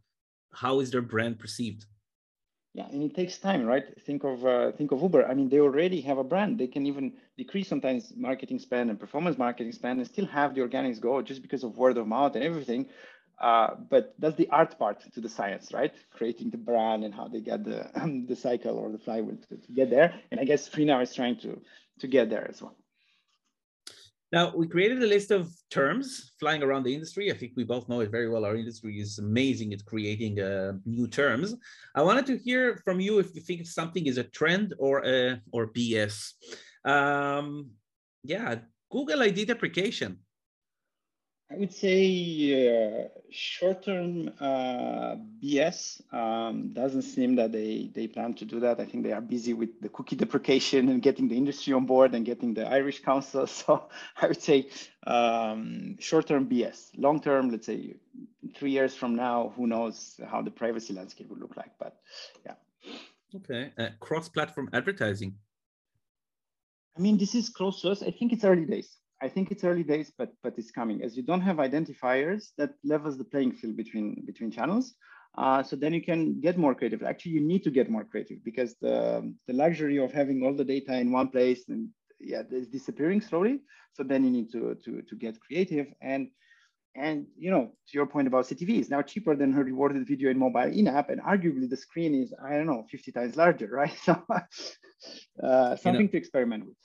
how 0.52 0.80
is 0.80 0.90
their 0.90 1.02
brand 1.02 1.38
perceived? 1.38 1.86
Yeah 2.72 2.86
and 2.86 3.02
it 3.02 3.14
takes 3.14 3.38
time 3.38 3.64
right? 3.66 3.84
Think 4.06 4.24
of 4.24 4.46
uh, 4.46 4.72
think 4.72 4.92
of 4.92 5.02
uber. 5.02 5.26
I 5.26 5.34
mean 5.34 5.48
they 5.48 5.60
already 5.60 6.00
have 6.02 6.18
a 6.18 6.24
brand. 6.24 6.58
They 6.58 6.68
can 6.68 6.86
even 6.86 7.14
decrease 7.36 7.68
sometimes 7.68 8.12
marketing 8.16 8.58
spend 8.58 8.90
and 8.90 8.98
performance 8.98 9.38
marketing 9.38 9.72
spend 9.72 9.98
and 9.98 10.06
still 10.06 10.26
have 10.26 10.54
the 10.54 10.60
organics 10.60 11.00
go 11.00 11.20
just 11.22 11.42
because 11.42 11.64
of 11.64 11.76
word 11.76 11.96
of 11.96 12.06
mouth 12.06 12.36
and 12.36 12.44
everything. 12.44 12.86
Uh, 13.40 13.74
but 13.88 14.14
that's 14.18 14.36
the 14.36 14.48
art 14.50 14.78
part 14.78 15.00
to 15.14 15.20
the 15.20 15.28
science 15.28 15.72
right? 15.72 15.92
Creating 16.12 16.50
the 16.50 16.58
brand 16.58 17.04
and 17.04 17.14
how 17.14 17.26
they 17.26 17.40
get 17.40 17.64
the 17.64 17.90
the 18.28 18.36
cycle 18.36 18.76
or 18.76 18.92
the 18.92 18.98
flywheel 18.98 19.38
to, 19.48 19.56
to 19.56 19.72
get 19.72 19.90
there. 19.90 20.14
And 20.30 20.38
i 20.38 20.44
guess 20.44 20.68
FreeNow 20.68 21.02
is 21.02 21.14
trying 21.14 21.38
to 21.38 21.60
to 22.00 22.06
get 22.06 22.30
there 22.30 22.46
as 22.48 22.62
well 22.62 22.76
now, 24.32 24.52
we 24.54 24.68
created 24.68 25.02
a 25.02 25.06
list 25.06 25.32
of 25.32 25.52
terms 25.70 26.34
flying 26.38 26.62
around 26.62 26.84
the 26.84 26.94
industry. 26.94 27.32
I 27.32 27.34
think 27.34 27.52
we 27.56 27.64
both 27.64 27.88
know 27.88 28.00
it 28.00 28.12
very 28.12 28.28
well. 28.28 28.44
Our 28.44 28.54
industry 28.54 29.00
is 29.00 29.18
amazing 29.18 29.72
at 29.72 29.84
creating 29.84 30.38
uh, 30.38 30.74
new 30.86 31.08
terms. 31.08 31.56
I 31.96 32.02
wanted 32.02 32.26
to 32.26 32.38
hear 32.38 32.80
from 32.84 33.00
you 33.00 33.18
if 33.18 33.34
you 33.34 33.40
think 33.40 33.66
something 33.66 34.06
is 34.06 34.18
a 34.18 34.24
trend 34.24 34.74
or 34.78 35.04
a, 35.04 35.40
or 35.50 35.72
BS. 35.72 36.34
Um, 36.84 37.70
yeah, 38.22 38.56
Google 38.92 39.22
ID 39.22 39.46
deprecation. 39.46 40.18
I 41.52 41.56
would 41.56 41.72
say 41.72 41.98
uh, 42.68 43.08
short-term 43.28 44.30
uh, 44.38 45.16
BS 45.42 46.00
um, 46.14 46.72
doesn't 46.72 47.02
seem 47.02 47.34
that 47.36 47.50
they 47.50 47.90
they 47.92 48.06
plan 48.06 48.34
to 48.34 48.44
do 48.44 48.60
that. 48.60 48.78
I 48.78 48.84
think 48.84 49.02
they 49.02 49.10
are 49.10 49.20
busy 49.20 49.52
with 49.52 49.80
the 49.80 49.88
cookie 49.88 50.14
deprecation 50.14 50.88
and 50.88 51.02
getting 51.02 51.26
the 51.26 51.36
industry 51.36 51.72
on 51.72 51.86
board 51.86 52.14
and 52.14 52.24
getting 52.24 52.54
the 52.54 52.68
Irish 52.68 53.02
Council. 53.02 53.46
So 53.60 53.88
I 54.20 54.28
would 54.28 54.40
say 54.40 54.68
um, 55.04 55.96
short-term 55.98 56.48
BS. 56.48 56.90
Long-term, 56.96 57.50
let's 57.50 57.66
say 57.66 57.96
three 58.54 58.70
years 58.70 58.94
from 58.94 59.16
now, 59.16 59.52
who 59.56 59.66
knows 59.66 60.20
how 60.30 60.42
the 60.42 60.52
privacy 60.52 60.94
landscape 60.94 61.30
will 61.30 61.38
look 61.38 61.56
like? 61.56 61.72
But 61.80 61.96
yeah. 62.46 62.54
Okay, 63.34 63.72
uh, 63.76 63.88
cross-platform 63.98 64.70
advertising. 64.72 65.34
I 66.96 67.00
mean, 67.00 67.18
this 67.18 67.34
is 67.34 67.48
close 67.48 67.82
to 67.82 67.90
us. 67.90 68.02
I 68.02 68.12
think 68.12 68.32
it's 68.32 68.44
early 68.44 68.66
days. 68.66 68.96
I 69.22 69.28
think 69.28 69.50
it's 69.50 69.64
early 69.64 69.82
days, 69.82 70.12
but 70.16 70.32
but 70.42 70.58
it's 70.58 70.70
coming. 70.70 71.02
As 71.02 71.16
you 71.16 71.22
don't 71.22 71.40
have 71.42 71.56
identifiers, 71.56 72.52
that 72.58 72.70
levels 72.84 73.18
the 73.18 73.24
playing 73.24 73.52
field 73.52 73.76
between 73.76 74.24
between 74.26 74.50
channels. 74.50 74.94
Uh, 75.38 75.62
so 75.62 75.76
then 75.76 75.92
you 75.92 76.02
can 76.02 76.40
get 76.40 76.58
more 76.58 76.74
creative. 76.74 77.02
Actually, 77.02 77.32
you 77.32 77.40
need 77.40 77.62
to 77.62 77.70
get 77.70 77.90
more 77.90 78.04
creative 78.04 78.38
because 78.44 78.74
the 78.80 79.32
the 79.46 79.52
luxury 79.52 79.98
of 79.98 80.12
having 80.12 80.42
all 80.42 80.54
the 80.54 80.64
data 80.64 80.94
in 80.98 81.12
one 81.12 81.28
place 81.28 81.68
and 81.68 81.88
yeah, 82.18 82.42
is 82.50 82.68
disappearing 82.68 83.20
slowly. 83.20 83.60
So 83.92 84.02
then 84.02 84.24
you 84.24 84.30
need 84.30 84.50
to 84.52 84.74
to 84.84 85.02
to 85.02 85.14
get 85.16 85.40
creative 85.40 85.86
and 86.00 86.28
and 86.96 87.26
you 87.36 87.50
know 87.50 87.66
to 87.88 87.92
your 87.98 88.06
point 88.06 88.26
about 88.26 88.46
CTV 88.46 88.80
is 88.80 88.90
now 88.90 89.02
cheaper 89.02 89.36
than 89.36 89.52
her 89.52 89.64
rewarded 89.64 90.06
video 90.06 90.30
in 90.30 90.38
mobile 90.38 90.72
in-app, 90.72 91.10
and 91.10 91.20
arguably 91.20 91.68
the 91.68 91.76
screen 91.76 92.14
is 92.14 92.32
I 92.44 92.56
don't 92.56 92.66
know 92.66 92.84
50 92.90 93.12
times 93.12 93.36
larger, 93.36 93.68
right? 93.80 93.96
So 94.02 94.22
uh, 95.42 95.76
something 95.76 96.06
you 96.06 96.06
know, 96.06 96.12
to 96.12 96.16
experiment 96.16 96.66
with 96.66 96.76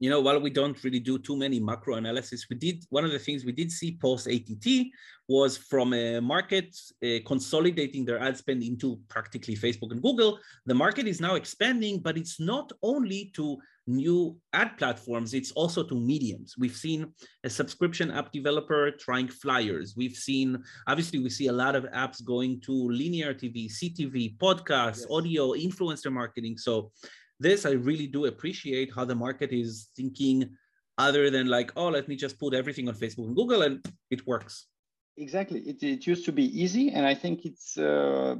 you 0.00 0.10
know, 0.10 0.20
while 0.20 0.40
we 0.40 0.50
don't 0.50 0.82
really 0.84 1.00
do 1.00 1.18
too 1.18 1.36
many 1.36 1.58
macro 1.58 1.96
analysis, 1.96 2.46
we 2.48 2.56
did 2.56 2.84
one 2.90 3.04
of 3.04 3.10
the 3.10 3.18
things 3.18 3.44
we 3.44 3.52
did 3.52 3.70
see 3.70 3.98
post 4.00 4.28
ATT 4.28 4.86
was 5.28 5.58
from 5.58 5.92
a 5.92 6.20
market 6.20 6.74
uh, 7.04 7.18
consolidating 7.26 8.04
their 8.04 8.18
ad 8.18 8.36
spend 8.36 8.62
into 8.62 8.98
practically 9.08 9.54
Facebook 9.54 9.90
and 9.90 10.02
Google. 10.02 10.38
The 10.66 10.74
market 10.74 11.06
is 11.06 11.20
now 11.20 11.34
expanding, 11.34 11.98
but 11.98 12.16
it's 12.16 12.40
not 12.40 12.72
only 12.82 13.30
to 13.34 13.58
new 13.86 14.36
ad 14.52 14.76
platforms, 14.78 15.34
it's 15.34 15.50
also 15.52 15.82
to 15.82 15.94
mediums. 15.94 16.54
We've 16.58 16.76
seen 16.76 17.12
a 17.44 17.50
subscription 17.50 18.10
app 18.10 18.32
developer 18.32 18.90
trying 18.92 19.28
flyers. 19.28 19.94
We've 19.96 20.16
seen, 20.16 20.62
obviously, 20.86 21.18
we 21.18 21.30
see 21.30 21.48
a 21.48 21.52
lot 21.52 21.74
of 21.74 21.84
apps 21.84 22.24
going 22.24 22.60
to 22.62 22.72
linear 22.72 23.34
TV, 23.34 23.70
CTV, 23.70 24.38
podcasts, 24.38 25.00
yes. 25.00 25.06
audio, 25.10 25.52
influencer 25.52 26.12
marketing. 26.12 26.56
So 26.58 26.92
this 27.40 27.66
I 27.66 27.72
really 27.72 28.06
do 28.06 28.26
appreciate 28.26 28.90
how 28.94 29.04
the 29.04 29.14
market 29.14 29.52
is 29.52 29.88
thinking 29.96 30.56
other 30.98 31.30
than 31.30 31.46
like, 31.46 31.72
oh, 31.76 31.88
let 31.88 32.08
me 32.08 32.16
just 32.16 32.38
put 32.38 32.54
everything 32.54 32.88
on 32.88 32.94
Facebook 32.94 33.26
and 33.26 33.36
Google 33.36 33.62
and 33.62 33.84
it 34.10 34.26
works. 34.26 34.66
Exactly. 35.16 35.60
It, 35.60 35.82
it 35.82 36.06
used 36.06 36.24
to 36.26 36.32
be 36.32 36.44
easy. 36.60 36.90
And 36.90 37.06
I 37.06 37.14
think 37.14 37.44
it's, 37.44 37.78
uh, 37.78 38.36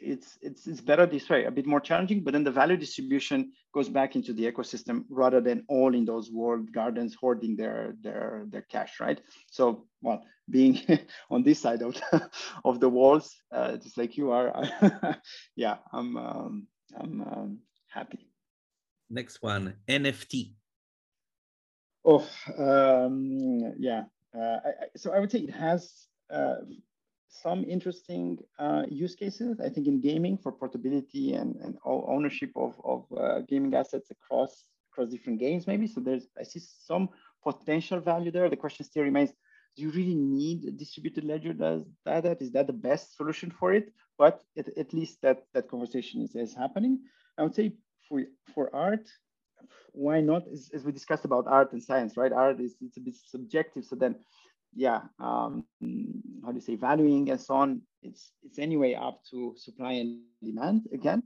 it's, 0.00 0.38
it's, 0.42 0.66
it's 0.66 0.80
better 0.80 1.06
this 1.06 1.28
way, 1.28 1.44
a 1.44 1.50
bit 1.50 1.66
more 1.66 1.80
challenging, 1.80 2.22
but 2.22 2.32
then 2.32 2.44
the 2.44 2.50
value 2.50 2.76
distribution 2.76 3.52
goes 3.74 3.88
back 3.88 4.16
into 4.16 4.32
the 4.32 4.50
ecosystem 4.50 5.04
rather 5.10 5.40
than 5.40 5.64
all 5.68 5.94
in 5.94 6.04
those 6.04 6.30
walled 6.30 6.72
gardens 6.72 7.14
hoarding 7.14 7.56
their, 7.56 7.94
their, 8.02 8.44
their 8.48 8.62
cash, 8.62 9.00
right? 9.00 9.20
So, 9.50 9.86
well, 10.00 10.22
being 10.48 10.80
on 11.30 11.42
this 11.42 11.60
side 11.60 11.82
of 11.82 11.94
the, 11.94 12.30
of 12.64 12.80
the 12.80 12.88
walls, 12.88 13.34
uh, 13.50 13.76
just 13.76 13.98
like 13.98 14.16
you 14.16 14.30
are, 14.30 14.52
yeah, 15.56 15.78
I'm, 15.92 16.16
um, 16.16 16.66
I'm 16.96 17.20
um, 17.22 17.58
happy. 17.88 18.28
Next 19.10 19.42
one, 19.42 19.74
NFT. 19.88 20.54
Oh, 22.04 22.26
um, 22.58 23.74
yeah. 23.78 24.04
Uh, 24.34 24.58
I, 24.64 24.70
so 24.96 25.12
I 25.12 25.18
would 25.18 25.30
say 25.30 25.40
it 25.40 25.54
has 25.54 26.06
uh, 26.30 26.56
some 27.28 27.64
interesting 27.64 28.38
uh, 28.58 28.84
use 28.88 29.14
cases. 29.14 29.60
I 29.60 29.68
think 29.68 29.86
in 29.86 30.00
gaming 30.00 30.38
for 30.38 30.52
portability 30.52 31.34
and, 31.34 31.56
and 31.56 31.78
ownership 31.84 32.50
of, 32.56 32.74
of 32.84 33.04
uh, 33.16 33.40
gaming 33.48 33.74
assets 33.74 34.10
across 34.10 34.64
across 34.90 35.10
different 35.10 35.38
games, 35.38 35.66
maybe. 35.66 35.86
So 35.86 36.00
there's 36.00 36.28
I 36.38 36.42
see 36.42 36.60
some 36.60 37.08
potential 37.42 38.00
value 38.00 38.30
there. 38.30 38.48
The 38.48 38.56
question 38.56 38.84
still 38.84 39.02
remains: 39.02 39.30
Do 39.76 39.82
you 39.82 39.90
really 39.90 40.14
need 40.14 40.64
a 40.64 40.70
distributed 40.70 41.24
ledger 41.24 41.52
data? 41.52 41.84
that? 42.04 42.42
Is 42.42 42.52
that 42.52 42.66
the 42.66 42.72
best 42.72 43.16
solution 43.16 43.50
for 43.50 43.72
it? 43.72 43.92
But 44.16 44.42
at, 44.56 44.76
at 44.76 44.92
least 44.92 45.22
that 45.22 45.44
that 45.54 45.68
conversation 45.68 46.22
is, 46.22 46.34
is 46.34 46.54
happening. 46.54 47.00
I 47.38 47.42
would 47.42 47.54
say 47.54 47.72
for 48.08 48.22
for 48.54 48.74
art, 48.74 49.08
why 49.92 50.20
not? 50.20 50.42
As, 50.52 50.70
as 50.74 50.84
we 50.84 50.92
discussed 50.92 51.24
about 51.24 51.46
art 51.46 51.72
and 51.72 51.82
science, 51.82 52.16
right? 52.16 52.32
Art 52.32 52.60
is 52.60 52.76
it's 52.80 52.96
a 52.96 53.00
bit 53.00 53.14
subjective. 53.14 53.84
So 53.84 53.96
then, 53.96 54.16
yeah, 54.74 55.02
um, 55.20 55.64
how 56.44 56.50
do 56.50 56.54
you 56.54 56.60
say 56.60 56.76
valuing 56.76 57.30
and 57.30 57.40
so 57.40 57.54
on? 57.54 57.82
It's 58.02 58.32
it's 58.42 58.58
anyway 58.58 58.94
up 58.94 59.20
to 59.30 59.54
supply 59.56 59.92
and 59.92 60.20
demand 60.42 60.88
again, 60.92 61.22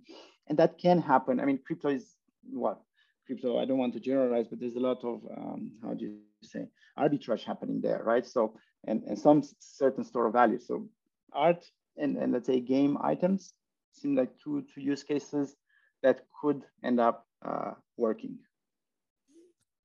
and 0.48 0.58
that 0.58 0.78
can 0.78 1.00
happen. 1.00 1.40
I 1.40 1.44
mean, 1.44 1.58
crypto 1.64 1.88
is 1.88 2.14
what 2.50 2.80
crypto. 3.26 3.58
I 3.58 3.64
don't 3.64 3.78
want 3.78 3.94
to 3.94 4.00
generalize, 4.00 4.48
but 4.48 4.60
there's 4.60 4.76
a 4.76 4.80
lot 4.80 5.04
of 5.04 5.22
um, 5.36 5.72
how 5.82 5.94
do 5.94 6.04
you 6.04 6.18
say 6.42 6.66
arbitrage 6.98 7.44
happening 7.44 7.80
there, 7.80 8.02
right? 8.04 8.26
So 8.26 8.54
and 8.84 9.02
and 9.04 9.18
some 9.18 9.42
certain 9.58 10.04
store 10.04 10.26
of 10.26 10.32
value. 10.32 10.58
So 10.58 10.88
art 11.32 11.64
and, 11.96 12.16
and 12.16 12.32
let's 12.32 12.46
say 12.46 12.60
game 12.60 12.98
items 13.02 13.54
seem 13.92 14.16
like 14.16 14.30
two 14.42 14.64
two 14.74 14.80
use 14.80 15.02
cases 15.02 15.56
that 16.02 16.20
could 16.40 16.62
end 16.82 17.00
up 17.00 17.26
uh, 17.44 17.72
working. 17.96 18.38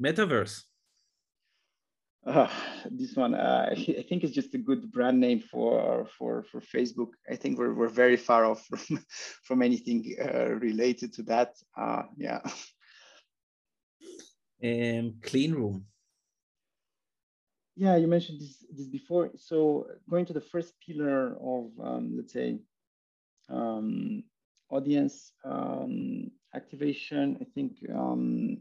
Metaverse. 0.04 0.64
Uh, 2.26 2.50
this 2.92 3.16
one, 3.16 3.34
uh, 3.34 3.70
I 3.72 4.06
think 4.08 4.24
it's 4.24 4.34
just 4.34 4.54
a 4.54 4.58
good 4.58 4.92
brand 4.92 5.20
name 5.20 5.40
for 5.40 6.06
for 6.18 6.44
for 6.44 6.60
Facebook. 6.60 7.12
I 7.32 7.36
think 7.36 7.58
we're 7.58 7.74
we're 7.74 7.88
very 7.88 8.18
far 8.18 8.46
off 8.46 8.66
from 8.66 9.00
from 9.44 9.62
anything 9.62 10.16
uh, 10.22 10.56
related 10.56 11.14
to 11.14 11.24
that. 11.24 11.56
Uh, 11.76 12.04
yeah. 12.18 12.42
Um, 14.64 15.16
clean 15.22 15.54
room. 15.54 15.86
Yeah, 17.78 17.96
you 17.96 18.08
mentioned 18.08 18.42
this 18.42 18.66
this 18.76 18.88
before. 18.88 19.32
So 19.38 19.88
going 20.10 20.26
to 20.26 20.34
the 20.34 20.42
first 20.42 20.74
pillar 20.86 21.38
of 21.40 21.72
um, 21.82 22.18
let's 22.18 22.34
say 22.34 22.60
um, 23.50 24.24
audience 24.70 25.32
um, 25.46 26.32
activation, 26.54 27.38
I 27.42 27.46
think 27.56 27.74
um, 27.94 28.58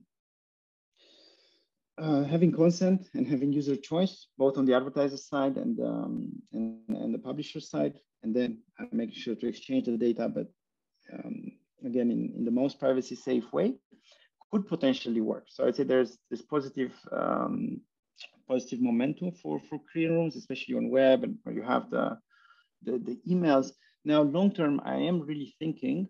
uh, 1.98 2.24
having 2.24 2.52
consent 2.52 3.08
and 3.14 3.26
having 3.26 3.52
user 3.52 3.76
choice, 3.76 4.28
both 4.36 4.58
on 4.58 4.66
the 4.66 4.74
advertiser 4.74 5.16
side 5.16 5.56
and, 5.56 5.78
um, 5.80 6.32
and, 6.52 6.80
and, 6.88 7.14
the 7.14 7.18
publisher 7.18 7.60
side, 7.60 7.94
and 8.22 8.34
then 8.34 8.58
making 8.92 9.14
sure 9.14 9.34
to 9.34 9.48
exchange 9.48 9.86
the 9.86 9.96
data, 9.96 10.28
but 10.28 10.46
um, 11.12 11.52
again, 11.84 12.10
in, 12.10 12.32
in 12.36 12.44
the 12.44 12.50
most 12.50 12.78
privacy 12.78 13.16
safe 13.16 13.52
way, 13.52 13.74
could 14.50 14.66
potentially 14.68 15.20
work. 15.20 15.46
So 15.48 15.66
I'd 15.66 15.76
say 15.76 15.84
there's 15.84 16.18
this 16.30 16.42
positive 16.42 16.92
um, 17.12 17.80
positive 18.48 18.80
momentum 18.80 19.32
for, 19.32 19.60
for 19.68 19.80
clean 19.92 20.10
rooms, 20.10 20.36
especially 20.36 20.76
on 20.76 20.90
web 20.90 21.24
and 21.24 21.36
where 21.42 21.54
you 21.54 21.62
have 21.62 21.90
the, 21.90 22.18
the, 22.82 22.98
the 22.98 23.18
emails 23.28 23.72
now, 24.06 24.22
long 24.22 24.52
term, 24.52 24.80
I 24.84 24.94
am 24.94 25.20
really 25.20 25.56
thinking 25.58 26.08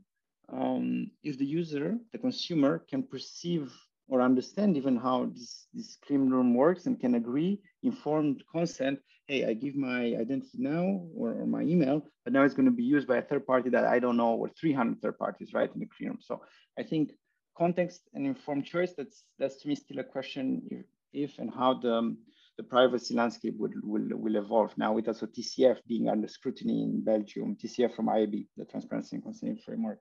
um, 0.53 1.11
if 1.23 1.39
the 1.39 1.47
user, 1.47 1.97
the 2.13 2.19
consumer, 2.19 2.85
can 2.91 3.03
perceive 3.03 3.73
or 4.07 4.21
understand 4.21 4.77
even 4.77 4.97
how 4.97 5.31
this, 5.33 5.67
this 5.73 5.97
clean 6.07 6.29
room 6.29 6.55
works 6.55 6.85
and 6.85 7.01
can 7.01 7.15
agree, 7.15 7.59
informed 7.83 8.45
consent, 8.53 9.01
hey, 9.29 9.47
I 9.47 9.55
give 9.55 9.75
my 9.75 10.15
identity 10.15 10.59
now 10.59 11.07
or, 11.17 11.41
or 11.41 11.47
my 11.47 11.63
email, 11.63 12.07
but 12.23 12.35
now 12.35 12.43
it's 12.43 12.53
going 12.53 12.67
to 12.67 12.71
be 12.71 12.85
used 12.85 13.09
by 13.09 13.17
a 13.17 13.23
third 13.23 13.47
party 13.47 13.71
that 13.71 13.85
I 13.85 13.99
don't 13.99 14.19
know, 14.19 14.35
or 14.35 14.51
300 14.51 15.01
third 15.01 15.19
parties, 15.19 15.55
right, 15.55 15.73
in 15.73 15.81
the 15.81 15.87
clean 15.87 16.11
room. 16.11 16.19
So 16.21 16.43
I 16.79 16.83
think 16.83 17.13
context 17.57 18.03
and 18.13 18.27
informed 18.27 18.67
choice, 18.67 18.93
that's, 18.95 19.25
that's 19.39 19.57
to 19.63 19.69
me 19.69 19.75
still 19.75 20.01
a 20.01 20.05
question 20.05 20.63
if, 20.71 20.85
if 21.15 21.39
and 21.39 21.51
how 21.51 21.75
the, 21.81 22.15
the 22.57 22.63
privacy 22.63 23.15
landscape 23.15 23.55
will, 23.59 23.71
will, 23.83 24.09
will 24.17 24.37
evolve. 24.37 24.73
Now 24.79 24.93
with 24.93 25.09
also 25.09 25.27
TCF 25.27 25.79
being 25.87 26.09
under 26.09 26.29
scrutiny 26.29 26.83
in 26.83 27.05
Belgium, 27.05 27.57
TCF 27.57 27.95
from 27.95 28.07
IAB, 28.07 28.47
the 28.57 28.65
Transparency 28.65 29.17
and 29.17 29.25
Consent 29.25 29.61
Framework 29.65 29.99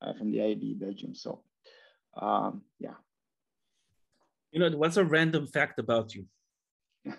uh, 0.00 0.14
from 0.14 0.30
the 0.30 0.38
IAB 0.38 0.80
Belgium. 0.80 1.14
So 1.14 1.42
um, 2.20 2.62
yeah. 2.78 2.94
You 4.52 4.60
know, 4.60 4.70
what's 4.76 4.96
a 4.96 5.04
random 5.04 5.46
fact 5.46 5.78
about 5.78 6.14
you? 6.14 6.24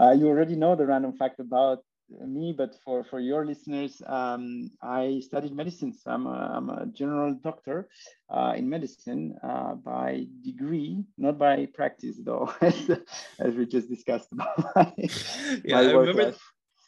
uh, 0.00 0.12
you 0.12 0.28
already 0.28 0.56
know 0.56 0.76
the 0.76 0.86
random 0.86 1.12
fact 1.12 1.40
about 1.40 1.80
me, 2.08 2.54
but 2.56 2.76
for, 2.84 3.04
for 3.04 3.20
your 3.20 3.44
listeners, 3.44 4.02
um, 4.06 4.70
I 4.82 5.20
studied 5.24 5.54
medicine. 5.54 5.92
So 5.92 6.10
I'm 6.10 6.26
a, 6.26 6.52
I'm 6.56 6.70
a 6.70 6.86
general 6.86 7.34
doctor 7.42 7.88
uh, 8.30 8.54
in 8.56 8.68
medicine 8.68 9.36
uh, 9.42 9.74
by 9.74 10.26
degree, 10.42 11.04
not 11.18 11.38
by 11.38 11.66
practice, 11.74 12.16
though, 12.22 12.52
as, 12.60 12.90
as 13.40 13.54
we 13.54 13.66
just 13.66 13.88
discussed 13.88 14.28
about. 14.32 14.58
My, 14.76 14.92
yeah, 15.64 15.78
I 15.78 15.92
remember 15.92 16.26
life. 16.26 16.40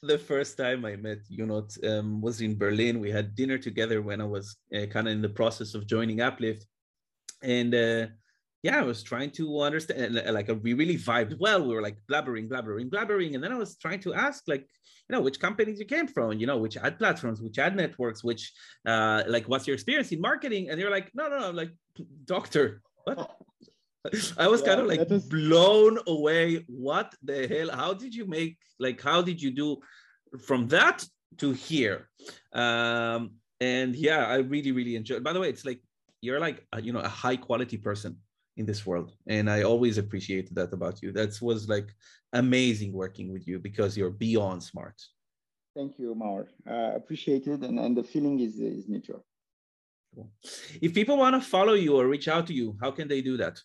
the 0.02 0.18
first 0.18 0.56
time 0.56 0.84
I 0.84 0.96
met 0.96 1.18
you 1.28 1.46
know, 1.46 1.66
um, 1.86 2.20
was 2.20 2.40
in 2.40 2.56
Berlin. 2.56 3.00
We 3.00 3.10
had 3.10 3.34
dinner 3.34 3.58
together 3.58 4.02
when 4.02 4.20
I 4.20 4.26
was 4.26 4.56
uh, 4.74 4.86
kind 4.86 5.08
of 5.08 5.12
in 5.12 5.22
the 5.22 5.28
process 5.28 5.74
of 5.74 5.86
joining 5.86 6.18
AppLift. 6.18 6.64
And 7.42 7.74
uh, 7.74 8.06
yeah, 8.62 8.78
I 8.78 8.82
was 8.82 9.02
trying 9.02 9.30
to 9.32 9.60
understand. 9.60 10.20
Like 10.30 10.50
we 10.62 10.74
really 10.74 10.96
vibed 10.96 11.38
well. 11.38 11.62
We 11.62 11.74
were 11.74 11.82
like 11.82 11.98
blabbering, 12.10 12.48
blabbering, 12.48 12.90
blabbering, 12.90 13.34
and 13.34 13.42
then 13.42 13.52
I 13.52 13.56
was 13.56 13.76
trying 13.76 14.00
to 14.00 14.14
ask, 14.14 14.44
like, 14.48 14.66
you 15.08 15.16
know, 15.16 15.22
which 15.22 15.40
companies 15.40 15.78
you 15.78 15.86
came 15.86 16.06
from, 16.06 16.32
you 16.34 16.46
know, 16.46 16.58
which 16.58 16.76
ad 16.76 16.98
platforms, 16.98 17.40
which 17.40 17.58
ad 17.58 17.74
networks, 17.74 18.22
which, 18.22 18.52
uh, 18.86 19.22
like, 19.26 19.48
what's 19.48 19.66
your 19.66 19.74
experience 19.74 20.12
in 20.12 20.20
marketing? 20.20 20.68
And 20.68 20.78
you're 20.78 20.90
like, 20.90 21.10
no, 21.14 21.28
no, 21.28 21.38
no, 21.38 21.48
I'm 21.48 21.56
like, 21.56 21.72
doctor. 22.24 22.82
What? 23.04 23.36
I 24.38 24.48
was 24.48 24.60
yeah, 24.60 24.66
kind 24.66 24.80
of 24.80 24.86
like 24.86 25.10
is... 25.10 25.24
blown 25.24 25.98
away. 26.06 26.64
What 26.68 27.14
the 27.22 27.46
hell? 27.48 27.70
How 27.74 27.94
did 27.94 28.14
you 28.14 28.26
make? 28.26 28.58
Like, 28.78 29.02
how 29.02 29.22
did 29.22 29.40
you 29.40 29.50
do 29.50 29.78
from 30.40 30.68
that 30.68 31.04
to 31.38 31.52
here? 31.52 32.08
Um, 32.52 33.32
and 33.60 33.96
yeah, 33.96 34.24
I 34.26 34.36
really, 34.36 34.72
really 34.72 34.94
enjoyed. 34.94 35.24
By 35.24 35.32
the 35.32 35.40
way, 35.40 35.48
it's 35.48 35.64
like 35.64 35.80
you're 36.20 36.40
like 36.40 36.66
a, 36.72 36.80
you 36.80 36.92
know 36.92 37.00
a 37.00 37.08
high 37.08 37.36
quality 37.36 37.76
person 37.76 38.16
in 38.58 38.66
this 38.66 38.84
world 38.84 39.12
and 39.28 39.48
i 39.48 39.62
always 39.62 39.96
appreciated 39.98 40.54
that 40.54 40.72
about 40.72 41.00
you. 41.02 41.12
That 41.12 41.30
was 41.40 41.68
like 41.68 41.88
amazing 42.32 42.92
working 42.92 43.32
with 43.32 43.46
you 43.48 43.58
because 43.58 43.96
you're 43.96 44.16
beyond 44.26 44.62
smart. 44.62 44.98
Thank 45.76 45.98
you 45.98 46.14
Maor. 46.14 46.46
uh, 46.68 46.96
appreciated 47.00 47.62
and, 47.62 47.78
and 47.78 47.96
the 47.96 48.02
feeling 48.02 48.40
is, 48.40 48.54
is 48.58 48.88
mutual. 48.88 49.24
Cool. 50.14 50.30
if 50.80 50.94
people 50.94 51.16
want 51.18 51.34
to 51.36 51.42
follow 51.56 51.74
you 51.74 51.96
or 51.98 52.06
reach 52.08 52.28
out 52.28 52.46
to 52.48 52.54
you 52.54 52.76
how 52.82 52.90
can 52.90 53.06
they 53.08 53.22
do 53.30 53.36
that? 53.36 53.56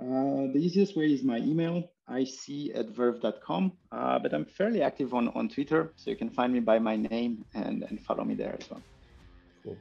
Uh, 0.00 0.44
the 0.54 0.60
easiest 0.66 0.96
way 0.96 1.12
is 1.16 1.22
my 1.22 1.38
email 1.38 1.76
ic 2.18 2.44
at 2.74 2.88
verve.com 2.96 3.72
uh, 3.92 4.18
but 4.18 4.30
i'm 4.34 4.44
fairly 4.44 4.82
active 4.82 5.14
on, 5.14 5.28
on 5.38 5.48
twitter 5.48 5.92
so 5.96 6.10
you 6.10 6.16
can 6.16 6.30
find 6.38 6.52
me 6.52 6.60
by 6.60 6.78
my 6.78 6.96
name 6.96 7.44
and, 7.54 7.84
and 7.88 8.00
follow 8.00 8.24
me 8.24 8.34
there 8.34 8.56
as 8.58 8.68
well. 8.70 8.82
Cool. 9.62 9.76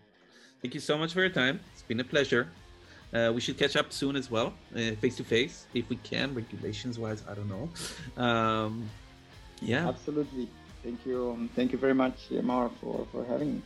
Thank 0.61 0.73
you 0.75 0.81
so 0.81 0.97
much 0.97 1.13
for 1.13 1.21
your 1.21 1.35
time. 1.43 1.59
It's 1.73 1.81
been 1.81 2.01
a 2.01 2.09
pleasure 2.15 2.43
Uh, 3.13 3.31
we 3.33 3.41
should 3.41 3.57
catch 3.57 3.75
up 3.75 3.91
soon 3.91 4.15
as 4.15 4.31
well, 4.31 4.53
face 5.01 5.15
to 5.17 5.23
face, 5.23 5.65
if 5.73 5.89
we 5.89 5.97
can. 5.97 6.33
Regulations 6.33 6.97
wise, 6.97 7.23
I 7.29 7.33
don't 7.33 7.49
know. 7.49 7.69
Um, 8.23 8.89
yeah, 9.61 9.87
absolutely. 9.87 10.49
Thank 10.83 11.05
you. 11.05 11.49
Thank 11.55 11.71
you 11.71 11.77
very 11.77 11.93
much, 11.93 12.29
Maor, 12.31 12.71
for 12.79 13.05
for 13.11 13.25
having 13.25 13.55
me. 13.55 13.61